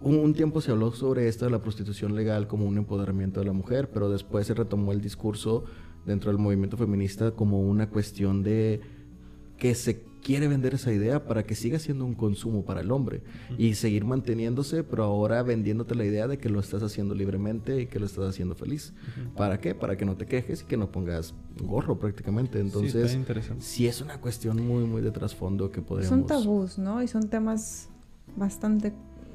un, 0.00 0.34
tiempo 0.34 0.60
se 0.60 0.70
habló 0.70 0.92
sobre 0.92 1.28
esto 1.28 1.44
de 1.44 1.50
la 1.50 1.60
prostitución 1.60 2.14
legal 2.14 2.46
como 2.46 2.66
un 2.66 2.78
empoderamiento 2.78 3.40
de 3.40 3.46
la 3.46 3.52
mujer, 3.52 3.90
pero 3.90 4.10
después 4.10 4.46
se 4.46 4.54
retomó 4.54 4.92
el 4.92 5.00
discurso 5.00 5.64
dentro 6.08 6.32
del 6.32 6.40
movimiento 6.40 6.76
feminista 6.76 7.30
como 7.30 7.60
una 7.60 7.88
cuestión 7.88 8.42
de 8.42 8.80
que 9.58 9.74
se 9.74 10.08
quiere 10.22 10.48
vender 10.48 10.74
esa 10.74 10.92
idea 10.92 11.24
para 11.24 11.44
que 11.44 11.54
siga 11.54 11.78
siendo 11.78 12.04
un 12.04 12.14
consumo 12.14 12.64
para 12.64 12.80
el 12.80 12.90
hombre 12.90 13.22
y 13.56 13.74
seguir 13.74 14.04
manteniéndose, 14.04 14.82
pero 14.82 15.04
ahora 15.04 15.42
vendiéndote 15.42 15.94
la 15.94 16.04
idea 16.04 16.26
de 16.26 16.38
que 16.38 16.48
lo 16.48 16.60
estás 16.60 16.82
haciendo 16.82 17.14
libremente 17.14 17.80
y 17.82 17.86
que 17.86 17.98
lo 17.98 18.06
estás 18.06 18.28
haciendo 18.28 18.54
feliz. 18.54 18.94
¿Para 19.36 19.60
qué? 19.60 19.74
Para 19.74 19.96
que 19.96 20.04
no 20.04 20.16
te 20.16 20.26
quejes 20.26 20.62
y 20.62 20.64
que 20.64 20.76
no 20.76 20.90
pongas 20.90 21.34
gorro 21.62 21.98
prácticamente. 21.98 22.58
Entonces, 22.58 23.16
sí, 23.58 23.86
es 23.86 24.00
una 24.00 24.20
cuestión 24.20 24.66
muy, 24.66 24.84
muy 24.84 25.02
de 25.02 25.10
trasfondo 25.10 25.70
que 25.70 25.82
podríamos... 25.82 26.08
Son 26.08 26.26
tabús, 26.26 26.78
¿no? 26.78 27.02
Y 27.02 27.08
son 27.08 27.28
temas 27.28 27.88
bastante... 28.36 28.92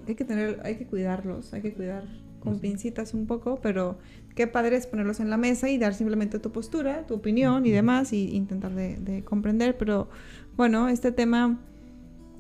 Hay 0.08 0.16
que 0.16 0.26
tener, 0.26 0.60
hay 0.64 0.78
que 0.78 0.86
cuidarlos, 0.86 1.54
hay 1.54 1.62
que 1.62 1.74
cuidar 1.74 2.04
con 2.44 2.60
pincitas 2.60 3.14
un 3.14 3.26
poco, 3.26 3.60
pero 3.62 3.98
qué 4.36 4.48
padre 4.48 4.76
es 4.76 4.88
ponerlos 4.88 5.20
en 5.20 5.30
la 5.30 5.38
mesa 5.38 5.70
y 5.70 5.78
dar 5.78 5.94
simplemente 5.94 6.40
tu 6.40 6.52
postura, 6.52 7.08
tu 7.08 7.16
opinión 7.16 7.66
y 7.66 7.72
demás, 7.72 8.14
y 8.14 8.36
intentar 8.36 8.74
de, 8.74 8.98
de 8.98 9.24
comprender, 9.24 9.78
pero 9.78 10.10
bueno, 10.58 10.90
este 10.90 11.12
tema... 11.12 11.60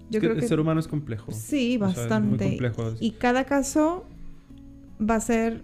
Yo 0.09 0.19
creo 0.19 0.33
que 0.33 0.41
el 0.41 0.47
ser 0.47 0.59
humano 0.59 0.79
es 0.79 0.87
complejo. 0.87 1.31
Sí, 1.31 1.77
bastante. 1.77 2.59
Y 2.99 3.11
cada 3.11 3.45
caso 3.45 4.05
va 4.99 5.15
a 5.15 5.19
ser 5.19 5.63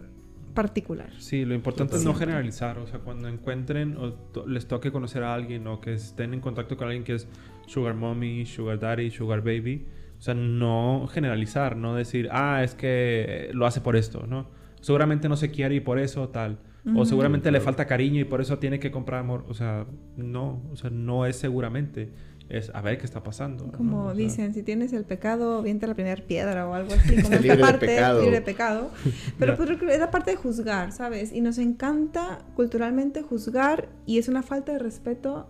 particular. 0.53 1.11
Sí, 1.19 1.45
lo 1.45 1.53
importante 1.53 1.97
es 1.97 2.03
no 2.03 2.13
generalizar. 2.13 2.79
O 2.79 2.87
sea, 2.87 2.99
cuando 2.99 3.27
encuentren 3.27 3.95
o 3.97 4.15
les 4.47 4.67
toque 4.67 4.91
conocer 4.91 5.23
a 5.23 5.33
alguien 5.33 5.67
o 5.67 5.79
que 5.81 5.93
estén 5.93 6.33
en 6.33 6.41
contacto 6.41 6.77
con 6.77 6.87
alguien 6.87 7.03
que 7.03 7.15
es 7.15 7.27
sugar 7.67 7.95
mommy, 7.95 8.45
sugar 8.45 8.79
daddy, 8.79 9.11
sugar 9.11 9.41
baby, 9.41 9.85
o 10.19 10.21
sea, 10.21 10.33
no 10.33 11.07
generalizar, 11.11 11.77
no 11.77 11.95
decir, 11.95 12.27
ah, 12.31 12.61
es 12.61 12.75
que 12.75 13.49
lo 13.53 13.65
hace 13.65 13.79
por 13.79 13.95
esto, 13.95 14.27
¿no? 14.27 14.47
Seguramente 14.81 15.29
no 15.29 15.37
se 15.37 15.49
quiere 15.49 15.75
y 15.75 15.79
por 15.79 15.97
eso 15.97 16.29
tal. 16.29 16.59
O 16.95 17.05
seguramente 17.05 17.51
le 17.51 17.59
falta 17.59 17.85
cariño 17.85 18.19
y 18.19 18.23
por 18.23 18.41
eso 18.41 18.57
tiene 18.57 18.79
que 18.79 18.89
comprar 18.89 19.19
amor. 19.19 19.45
O 19.47 19.53
sea, 19.53 19.85
no, 20.17 20.63
o 20.71 20.75
sea, 20.75 20.89
no 20.89 21.25
es 21.25 21.35
seguramente 21.35 22.11
es 22.49 22.71
a 22.73 22.81
ver 22.81 22.97
qué 22.97 23.05
está 23.05 23.21
pasando. 23.21 23.71
Como 23.71 24.13
dicen, 24.13 24.53
si 24.53 24.63
tienes 24.63 24.91
el 24.91 25.05
pecado, 25.05 25.61
viente 25.61 25.85
la 25.85 25.93
primera 25.93 26.21
piedra 26.25 26.67
o 26.67 26.73
algo 26.73 26.93
así. 26.93 27.15
Como 27.21 27.35
esta 27.35 27.57
parte, 27.57 27.85
pecado. 27.85 28.21
libre 28.21 28.39
de 28.39 28.41
pecado. 28.41 28.91
Pero 29.37 29.55
pues, 29.55 29.69
es 29.69 29.99
la 29.99 30.09
parte 30.09 30.31
de 30.31 30.37
juzgar, 30.37 30.91
¿sabes? 30.91 31.31
Y 31.31 31.41
nos 31.41 31.59
encanta 31.59 32.39
culturalmente 32.55 33.21
juzgar 33.21 33.87
y 34.07 34.17
es 34.17 34.27
una 34.27 34.41
falta 34.41 34.73
de 34.73 34.79
respeto 34.79 35.47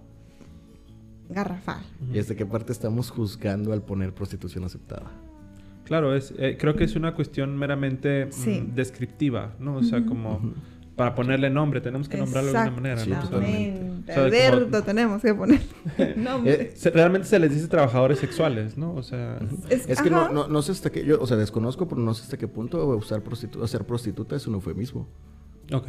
garrafal. 1.29 1.81
¿Y 2.09 2.13
desde 2.13 2.35
qué 2.35 2.45
parte 2.45 2.71
estamos 2.71 3.09
juzgando 3.11 3.71
al 3.73 3.81
poner 3.81 4.13
prostitución 4.13 4.63
aceptada? 4.63 5.11
Claro, 5.85 6.15
es, 6.15 6.33
eh, 6.37 6.57
creo 6.59 6.75
que 6.75 6.83
es 6.83 6.95
una 6.95 7.15
cuestión 7.15 7.57
meramente 7.57 8.27
mm, 8.27 8.75
descriptiva, 8.75 9.53
¿no? 9.59 9.77
O 9.77 9.83
sea, 9.83 10.05
como 10.05 10.53
para 10.95 11.15
ponerle 11.15 11.49
nombre, 11.49 11.81
tenemos 11.81 12.09
que 12.09 12.17
nombrarlo 12.17 12.51
de 12.51 12.57
alguna 12.57 12.75
manera. 12.75 13.01
Exactamente. 13.01 14.13
Alberto 14.13 14.83
tenemos 14.83 15.21
que 15.21 15.33
poner 15.33 15.61
nombre. 16.17 16.73
Eh, 16.75 16.89
realmente 16.93 17.27
se 17.27 17.39
les 17.39 17.53
dice 17.53 17.67
trabajadores 17.67 18.19
sexuales, 18.19 18.77
¿no? 18.77 18.93
O 18.93 19.01
sea... 19.01 19.39
Es, 19.69 20.01
que 20.01 20.09
no, 20.09 20.29
no, 20.29 20.47
no, 20.47 20.61
sé 20.61 20.73
hasta 20.73 20.91
qué... 20.91 21.05
Yo, 21.05 21.21
o 21.21 21.25
sea, 21.25 21.37
desconozco, 21.37 21.87
pero 21.87 22.01
no 22.01 22.13
sé 22.13 22.23
hasta 22.23 22.37
qué 22.37 22.47
punto 22.47 22.85
usar 22.97 23.23
prostitu 23.23 23.65
ser 23.65 23.85
prostituta 23.85 24.35
es 24.35 24.45
un 24.45 24.55
eufemismo. 24.55 25.07
Ok, 25.71 25.87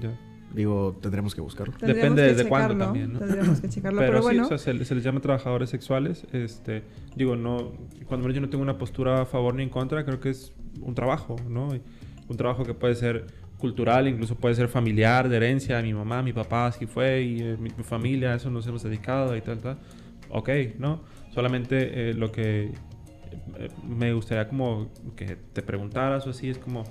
ya. 0.00 0.33
Digo, 0.54 0.96
tendremos 1.02 1.34
que 1.34 1.40
buscarlo. 1.40 1.74
Depende 1.80 2.22
desde 2.22 2.48
cuándo 2.48 2.76
también, 2.76 3.12
¿no? 3.12 3.18
Tendremos 3.18 3.60
que 3.60 3.68
checarlo, 3.68 3.98
pero, 3.98 4.20
pero 4.22 4.30
sí, 4.30 4.38
o 4.38 4.44
sea, 4.56 4.58
se, 4.58 4.72
les 4.72 5.02
llama 5.02 5.20
trabajadores 5.20 5.68
sexuales. 5.68 6.24
Este, 6.32 6.84
digo, 7.16 7.34
no... 7.34 7.72
Cuando 8.06 8.30
yo 8.30 8.40
no 8.40 8.48
tengo 8.48 8.62
una 8.62 8.78
postura 8.78 9.22
a 9.22 9.26
favor 9.26 9.54
ni 9.56 9.64
en 9.64 9.68
contra, 9.68 10.04
creo 10.04 10.20
que 10.20 10.30
es 10.30 10.52
un 10.80 10.94
trabajo, 10.94 11.34
¿no? 11.48 11.70
Un 12.28 12.36
trabajo 12.36 12.62
que 12.64 12.72
puede 12.72 12.94
ser 12.94 13.26
cultural, 13.58 14.06
incluso 14.06 14.36
puede 14.36 14.54
ser 14.54 14.68
familiar, 14.68 15.28
de 15.28 15.36
herencia, 15.38 15.80
mi 15.82 15.92
mamá, 15.92 16.22
mi 16.22 16.32
papá, 16.32 16.66
así 16.66 16.86
fue, 16.86 17.22
y 17.22 17.40
eh, 17.40 17.56
mi, 17.58 17.70
familia, 17.70 18.34
eso 18.34 18.50
nos 18.50 18.66
hemos 18.66 18.82
dedicado 18.82 19.36
y 19.36 19.40
tal, 19.40 19.58
tal. 19.58 19.78
Ok, 20.28 20.50
¿no? 20.78 21.02
Solamente 21.32 22.10
eh, 22.10 22.14
lo 22.14 22.30
que 22.30 22.64
eh, 22.64 23.68
me 23.82 24.12
gustaría 24.12 24.46
como 24.48 24.90
que 25.16 25.36
te 25.36 25.62
preguntaras 25.62 26.26
o 26.26 26.30
así 26.30 26.48
es 26.48 26.58
como, 26.58 26.84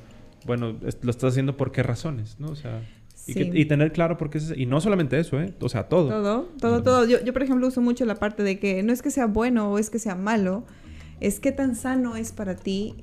bueno, 0.45 0.76
lo 0.82 1.12
estás 1.12 1.32
haciendo 1.32 1.56
por 1.56 1.71
qué 1.71 1.82
razones, 1.82 2.39
¿no? 2.39 2.49
O 2.49 2.56
sea... 2.56 2.82
Y, 3.26 3.66
tener 3.66 3.94
claro 3.94 4.18
por 4.18 4.30
qué 4.30 4.38
es... 4.38 4.54
Y 4.56 4.66
no 4.66 4.82
solamente 4.82 5.18
eso, 5.18 5.40
¿eh? 5.40 5.54
O 5.62 5.70
sea, 5.70 5.88
todo. 5.88 6.10
Todo, 6.10 6.50
todo, 6.60 6.84
todo. 6.84 7.08
Yo, 7.08 7.24
yo, 7.24 7.32
por 7.32 7.44
ejemplo, 7.44 7.68
uso 7.68 7.82
mucho 7.82 8.06
la 8.06 8.16
parte 8.16 8.44
de 8.44 8.60
que 8.60 8.84
no 8.84 8.92
es 8.92 9.02
que 9.02 9.12
sea 9.12 9.28
bueno 9.28 9.72
o 9.72 9.80
es 9.80 9.90
que 9.90 10.00
sea 10.00 10.16
malo, 10.16 10.66
es 11.22 11.40
qué 11.40 11.52
tan 11.52 11.76
sano 11.76 12.18
es 12.18 12.34
para 12.34 12.56
ti 12.56 12.96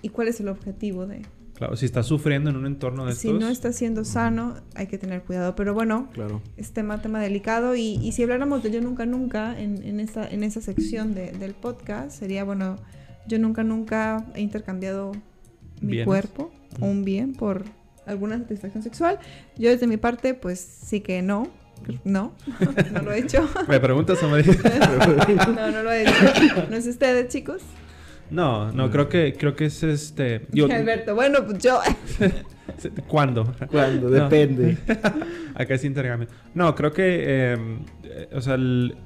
y 0.00 0.08
cuál 0.08 0.28
es 0.28 0.40
el 0.40 0.48
objetivo 0.48 1.06
de... 1.06 1.22
Claro, 1.54 1.76
si 1.76 1.86
estás 1.86 2.06
sufriendo 2.06 2.50
en 2.50 2.56
un 2.56 2.66
entorno 2.66 3.04
de 3.04 3.14
Si 3.14 3.32
no 3.32 3.48
está 3.48 3.72
siendo 3.72 4.04
sano, 4.04 4.54
hay 4.76 4.86
que 4.86 4.96
tener 4.96 5.22
cuidado. 5.22 5.56
Pero 5.56 5.74
bueno, 5.74 6.08
claro. 6.12 6.40
es 6.56 6.70
tema, 6.72 7.02
tema 7.02 7.20
delicado. 7.20 7.74
Y, 7.74 7.98
y 8.00 8.12
si 8.12 8.22
habláramos 8.22 8.62
de 8.62 8.70
yo 8.70 8.80
nunca, 8.80 9.06
nunca 9.06 9.58
en, 9.60 9.82
en, 9.82 9.98
esa, 9.98 10.26
en 10.28 10.44
esa 10.44 10.60
sección 10.60 11.14
de, 11.14 11.32
del 11.32 11.54
podcast, 11.54 12.16
sería, 12.16 12.44
bueno, 12.44 12.76
yo 13.26 13.40
nunca, 13.40 13.64
nunca 13.64 14.24
he 14.36 14.40
intercambiado 14.40 15.12
mi 15.80 16.04
cuerpo 16.04 16.52
o 16.80 16.86
un 16.86 17.04
bien 17.04 17.32
por 17.32 17.64
alguna 18.08 18.38
satisfacción 18.38 18.82
sexual. 18.82 19.18
Yo 19.56 19.70
desde 19.70 19.86
mi 19.86 19.96
parte, 19.96 20.34
pues 20.34 20.58
sí 20.60 21.00
que 21.00 21.22
no. 21.22 21.48
No, 22.02 22.34
no 22.92 23.02
lo 23.02 23.12
he 23.12 23.20
hecho. 23.20 23.48
¿Me 23.68 23.78
preguntas, 23.78 24.18
María? 24.24 24.52
no, 25.46 25.70
no 25.70 25.82
lo 25.82 25.92
he 25.92 26.02
hecho. 26.02 26.66
¿No 26.68 26.76
es 26.76 26.86
ustedes, 26.86 27.28
chicos? 27.28 27.62
No, 28.30 28.72
no, 28.72 28.90
creo 28.90 29.08
que, 29.08 29.34
creo 29.38 29.54
que 29.54 29.66
es 29.66 29.82
este. 29.82 30.46
Alberto, 30.70 31.14
bueno, 31.14 31.46
pues 31.46 31.58
yo. 31.62 31.80
¿Cuándo? 33.06 33.54
¿Cuándo? 33.70 34.10
Depende. 34.10 34.76
Acá 35.54 35.74
es 35.74 35.84
intercambio. 35.84 36.28
No, 36.54 36.74
creo 36.74 36.92
que. 36.92 37.52
Em, 37.52 37.78
eh, 38.04 38.28
o 38.32 38.40
sea, 38.42 38.54
el, 38.54 38.96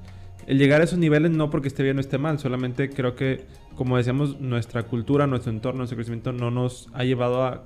llegar 0.47 0.81
a 0.81 0.85
esos 0.85 0.99
niveles 0.99 1.31
no 1.31 1.51
porque 1.51 1.69
esté 1.69 1.83
bien 1.83 1.99
o 1.99 2.01
esté 2.01 2.19
mal, 2.19 2.39
solamente 2.39 2.91
creo 2.91 3.15
que, 3.15 3.45
como 3.77 3.97
decíamos, 3.97 4.41
nuestra 4.41 4.83
cultura, 4.85 5.27
nuestro 5.27 5.53
entorno, 5.53 5.79
nuestro 5.79 5.97
crecimiento 5.97 6.33
no 6.33 6.51
nos 6.51 6.89
ha 6.93 7.05
llevado 7.05 7.45
a 7.45 7.63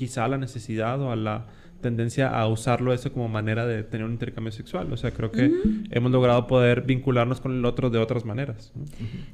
quizá 0.00 0.24
a 0.24 0.28
la 0.28 0.38
necesidad 0.38 0.98
o 1.02 1.12
a 1.12 1.16
la 1.16 1.46
tendencia 1.82 2.30
a 2.30 2.48
usarlo 2.48 2.94
eso 2.94 3.12
como 3.12 3.28
manera 3.28 3.66
de 3.66 3.82
tener 3.82 4.06
un 4.06 4.12
intercambio 4.12 4.50
sexual. 4.50 4.90
O 4.90 4.96
sea, 4.96 5.10
creo 5.10 5.30
que 5.30 5.52
hemos 5.90 6.10
logrado 6.10 6.46
poder 6.46 6.82
vincularnos 6.86 7.42
con 7.42 7.52
el 7.52 7.62
otro 7.66 7.90
de 7.90 7.98
otras 7.98 8.24
maneras. 8.24 8.72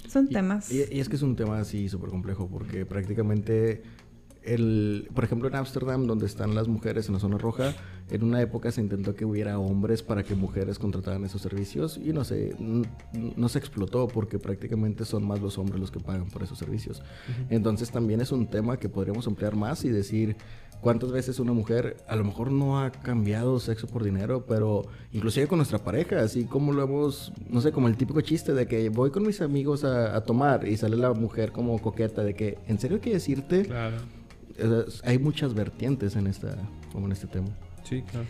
Son 0.09 0.29
temas. 0.29 0.73
Y, 0.73 0.83
es 0.99 1.09
que 1.09 1.15
es 1.15 1.23
un 1.23 1.37
tema 1.37 1.61
así 1.61 1.89
súper 1.89 2.11
complejo 2.11 2.49
porque 2.49 2.85
prácticamente 2.85 3.85
el, 4.43 5.09
por 5.15 5.23
ejemplo, 5.23 5.47
en 5.47 5.55
Ámsterdam, 5.55 6.09
donde 6.09 6.27
están 6.27 6.57
las 6.57 6.67
mujeres 6.67 7.07
en 7.07 7.15
la 7.15 7.21
zona 7.21 7.39
roja, 7.39 7.75
en 8.11 8.23
una 8.23 8.41
época 8.41 8.71
se 8.71 8.81
intentó 8.81 9.15
que 9.15 9.25
hubiera 9.25 9.59
hombres 9.59 10.03
para 10.03 10.23
que 10.23 10.35
mujeres 10.35 10.79
contrataran 10.79 11.25
esos 11.25 11.43
servicios 11.43 11.99
y 11.99 12.13
no 12.13 12.25
se, 12.25 12.55
no, 12.59 13.49
se 13.49 13.59
explotó 13.59 14.07
porque 14.07 14.39
prácticamente 14.39 15.05
son 15.05 15.27
más 15.27 15.41
los 15.41 15.59
hombres 15.59 15.81
los 15.81 15.91
que 15.91 15.99
pagan 15.99 16.27
por 16.29 16.43
esos 16.43 16.59
servicios. 16.59 17.03
Entonces 17.51 17.91
también 17.91 18.21
es 18.21 18.31
un 18.31 18.47
tema 18.47 18.79
que 18.79 18.89
podríamos 18.89 19.27
ampliar 19.27 19.57
más 19.57 19.85
y 19.85 19.89
decir 19.89 20.37
cuántas 20.81 21.11
veces 21.11 21.41
una 21.41 21.53
mujer 21.53 21.97
a 22.07 22.15
lo 22.15 22.23
mejor 22.23 22.53
no 22.53 22.81
ha 22.81 22.93
cambiado 22.93 23.59
sexo 23.59 23.89
por 23.89 24.05
dinero, 24.05 24.45
pero 24.47 24.85
inclusive 25.13 25.49
con 25.49 25.59
nuestra 25.59 25.79
pareja, 25.79 26.21
así 26.21 26.45
como 26.45 26.73
lo 26.73 26.85
hemos, 26.85 27.33
no 27.49 27.61
sé, 27.61 27.73
como 27.73 27.89
el 27.89 27.97
típico 27.97 28.21
chiste 28.21 28.55
de 28.55 28.69
que 28.69 28.89
voy 28.89 29.11
con 29.11 29.27
mis 29.27 29.41
amigos 29.41 29.83
a, 29.83 30.21
tomar 30.23 30.67
y 30.67 30.77
sale 30.77 30.97
la 30.97 31.13
mujer 31.13 31.51
como 31.51 31.81
coqueta 31.81 32.23
de 32.23 32.35
que, 32.35 32.59
¿en 32.69 32.79
serio 32.79 33.01
quiere 33.01 33.19
decirte? 33.19 33.65
Claro. 33.65 33.97
hay 35.05 35.19
muchas 35.19 35.55
vertientes 35.55 36.15
en 36.15 36.27
esta, 36.27 36.57
como 36.93 37.07
en 37.07 37.13
este 37.13 37.27
tema. 37.27 37.49
Sí, 37.89 38.03
claro. 38.03 38.27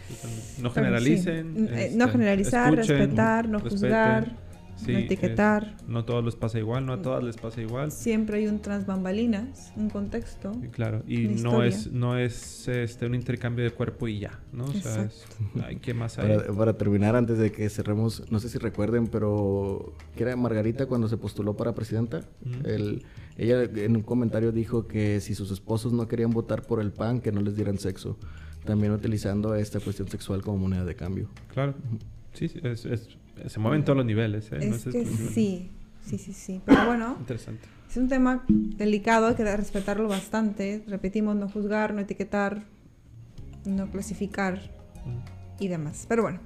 No 0.61 0.71
generalicen. 0.71 1.69
Eh, 1.71 1.91
no 1.95 2.05
este, 2.05 2.13
generalizar, 2.13 2.75
respetar, 2.75 3.49
no 3.49 3.61
juzgar 3.61 4.47
no 4.87 4.99
etiquetar. 4.99 5.77
no 5.87 6.05
todos 6.05 6.25
les 6.25 6.37
pasa 6.37 6.59
igual, 6.59 6.85
no 6.87 6.93
a 6.93 7.03
todas 7.03 7.25
les 7.25 7.37
pasa 7.37 7.61
igual. 7.61 7.91
Siempre 7.91 8.39
hay 8.39 8.47
un 8.47 8.61
tras 8.61 8.87
bambalinas, 8.87 9.73
un 9.77 9.89
contexto. 9.89 10.53
claro, 10.73 11.03
y 11.07 11.29
no 11.29 11.63
es, 11.63 11.91
no 11.91 12.19
es 12.19 12.69
este, 12.69 13.07
un 13.07 13.15
intercambio 13.15 13.65
de 13.65 13.71
cuerpo 13.71 14.09
y 14.09 14.21
ya, 14.21 14.41
¿no? 14.53 14.65
O 14.65 14.73
sea, 14.73 15.09
¿qué 15.81 15.95
más 15.95 16.19
hay? 16.19 16.39
Para, 16.57 16.77
terminar, 16.77 17.17
antes 17.17 17.39
de 17.39 17.53
que 17.53 17.69
cerremos, 17.69 18.31
no 18.31 18.39
sé 18.39 18.49
si 18.49 18.59
recuerden, 18.59 19.07
pero 19.07 19.95
que 20.15 20.25
era 20.25 20.37
Margarita 20.37 20.87
cuando 20.87 21.09
se 21.09 21.17
postuló 21.17 21.57
para 21.57 21.75
presidenta. 21.75 22.21
ella 23.37 23.63
en 23.63 23.97
un 23.97 24.03
comentario 24.03 24.53
dijo 24.53 24.87
que 24.87 25.21
si 25.21 25.35
sus 25.35 25.51
esposos 25.51 25.93
no 25.93 26.07
querían 26.09 26.31
votar 26.31 26.63
por 26.63 26.81
el 26.81 26.93
PAN, 26.93 27.21
que 27.21 27.33
no 27.33 27.41
les 27.41 27.57
dieran 27.57 27.79
sexo. 27.79 28.19
También 28.67 28.93
utilizando 28.93 29.55
esta 29.55 29.81
cuestión 29.81 30.09
sexual 30.09 30.43
como 30.43 30.59
moneda 30.59 30.85
de 30.85 30.95
cambio. 30.95 31.29
Claro. 31.53 31.75
Sí, 32.35 32.51
es, 32.63 32.85
es 32.85 33.09
se 33.47 33.61
mueven 33.61 33.85
todos 33.85 33.97
los 33.97 34.07
niveles. 34.07 34.51
¿eh? 34.53 34.59
Es 34.61 34.85
que 34.85 35.05
sí, 35.07 35.71
sí, 36.05 36.19
sí, 36.19 36.33
sí. 36.33 36.61
Pero 36.65 36.87
bueno, 36.87 37.17
Interesante. 37.21 37.67
es 37.89 37.97
un 37.97 38.09
tema 38.09 38.45
delicado, 38.49 39.27
hay 39.27 39.35
que 39.35 39.57
respetarlo 39.57 40.09
bastante. 40.09 40.83
Repetimos, 40.87 41.37
no 41.37 41.49
juzgar, 41.49 41.95
no 41.95 42.01
etiquetar, 42.01 42.65
no 43.65 43.91
clasificar 43.91 44.71
y 45.59 45.69
demás. 45.69 46.07
Pero 46.09 46.23
bueno, 46.23 46.41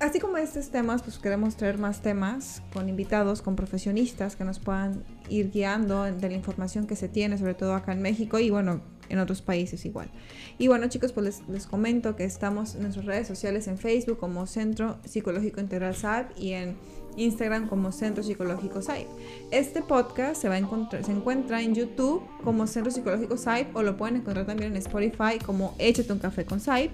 así 0.00 0.18
como 0.18 0.38
estos 0.38 0.70
temas, 0.70 1.02
pues 1.02 1.18
queremos 1.18 1.56
traer 1.56 1.78
más 1.78 2.00
temas 2.00 2.62
con 2.72 2.88
invitados, 2.88 3.42
con 3.42 3.54
profesionistas 3.54 4.34
que 4.36 4.44
nos 4.44 4.58
puedan 4.58 5.04
ir 5.28 5.50
guiando 5.50 6.04
de 6.04 6.28
la 6.28 6.34
información 6.34 6.86
que 6.86 6.96
se 6.96 7.08
tiene, 7.08 7.36
sobre 7.38 7.54
todo 7.54 7.74
acá 7.74 7.92
en 7.92 8.02
México 8.02 8.38
y 8.38 8.50
bueno, 8.50 8.80
en 9.08 9.18
otros 9.18 9.42
países 9.42 9.84
igual. 9.84 10.10
Y 10.58 10.68
bueno 10.68 10.88
chicos, 10.88 11.12
pues 11.12 11.42
les, 11.48 11.66
comento 11.66 12.16
que 12.16 12.24
estamos 12.24 12.74
en 12.74 12.82
nuestras 12.82 13.06
redes 13.06 13.28
sociales 13.28 13.66
en 13.68 13.78
Facebook 13.78 14.18
como 14.18 14.46
Centro 14.46 14.98
Psicológico 15.04 15.60
Integral 15.60 15.94
SAP 15.94 16.38
y 16.38 16.52
en 16.52 16.76
Instagram 17.16 17.68
como 17.68 17.92
Centro 17.92 18.22
Psicológico 18.22 18.82
SAIP. 18.82 19.06
Este 19.50 19.82
podcast 19.82 20.40
se, 20.40 20.48
va 20.48 20.56
se 20.58 21.12
encuentra 21.12 21.62
en 21.62 21.74
YouTube 21.74 22.22
como 22.44 22.66
Centro 22.66 22.92
Psicológico 22.92 23.36
SAIP 23.36 23.74
o 23.74 23.82
lo 23.82 23.96
pueden 23.96 24.16
encontrar 24.16 24.46
también 24.46 24.72
en 24.72 24.76
Spotify 24.78 25.38
como 25.44 25.74
Échate 25.78 26.12
un 26.12 26.18
café 26.18 26.44
con 26.44 26.60
SAIP 26.60 26.92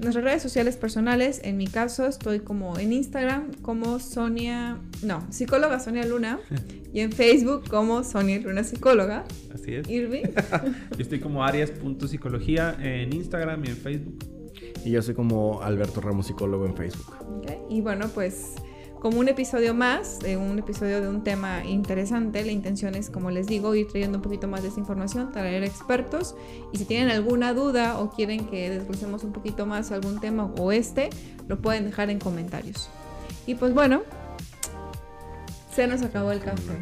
nuestras 0.00 0.24
redes 0.24 0.42
sociales 0.42 0.76
personales, 0.76 1.40
en 1.44 1.56
mi 1.56 1.66
caso 1.66 2.06
estoy 2.06 2.40
como 2.40 2.78
en 2.78 2.92
Instagram 2.92 3.52
como 3.62 3.98
Sonia, 3.98 4.78
no, 5.02 5.26
psicóloga 5.30 5.78
Sonia 5.80 6.04
Luna 6.06 6.40
y 6.92 7.00
en 7.00 7.12
Facebook 7.12 7.68
como 7.68 8.02
Sonia 8.04 8.38
Luna 8.38 8.64
psicóloga. 8.64 9.24
Así 9.54 9.74
es. 9.74 9.88
Irving. 9.88 10.24
yo 10.96 10.98
estoy 10.98 11.20
como 11.20 11.44
arias.psicología 11.44 12.76
en 12.80 13.12
Instagram 13.12 13.64
y 13.64 13.68
en 13.68 13.76
Facebook. 13.76 14.24
Y 14.84 14.92
yo 14.92 15.02
soy 15.02 15.14
como 15.14 15.62
Alberto 15.62 16.00
Ramos 16.00 16.26
psicólogo 16.26 16.66
en 16.66 16.74
Facebook. 16.74 17.14
Okay. 17.40 17.58
Y 17.68 17.80
bueno, 17.82 18.08
pues 18.08 18.54
como 19.00 19.18
un 19.18 19.28
episodio 19.28 19.74
más, 19.74 20.18
de 20.18 20.36
un 20.36 20.58
episodio 20.58 21.00
de 21.00 21.08
un 21.08 21.24
tema 21.24 21.64
interesante. 21.64 22.44
La 22.44 22.52
intención 22.52 22.94
es, 22.94 23.10
como 23.10 23.30
les 23.30 23.46
digo, 23.46 23.74
ir 23.74 23.88
trayendo 23.88 24.18
un 24.18 24.22
poquito 24.22 24.46
más 24.46 24.62
de 24.62 24.68
esta 24.68 24.80
información, 24.80 25.32
traer 25.32 25.64
expertos. 25.64 26.36
Y 26.72 26.78
si 26.78 26.84
tienen 26.84 27.08
alguna 27.10 27.54
duda 27.54 27.98
o 27.98 28.10
quieren 28.10 28.46
que 28.46 28.68
desglosemos 28.70 29.24
un 29.24 29.32
poquito 29.32 29.66
más 29.66 29.90
algún 29.90 30.20
tema 30.20 30.50
o 30.58 30.70
este, 30.70 31.10
lo 31.48 31.60
pueden 31.60 31.86
dejar 31.86 32.10
en 32.10 32.18
comentarios. 32.18 32.90
Y 33.46 33.54
pues 33.54 33.72
bueno, 33.72 34.02
se 35.74 35.86
nos 35.86 36.02
acabó 36.02 36.32
el 36.32 36.40
café. 36.40 36.78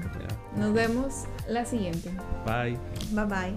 Nos 0.57 0.73
vemos 0.73 1.25
la 1.49 1.65
siguiente. 1.65 2.11
Bye. 2.45 2.77
Bye 3.13 3.27
bye. 3.27 3.55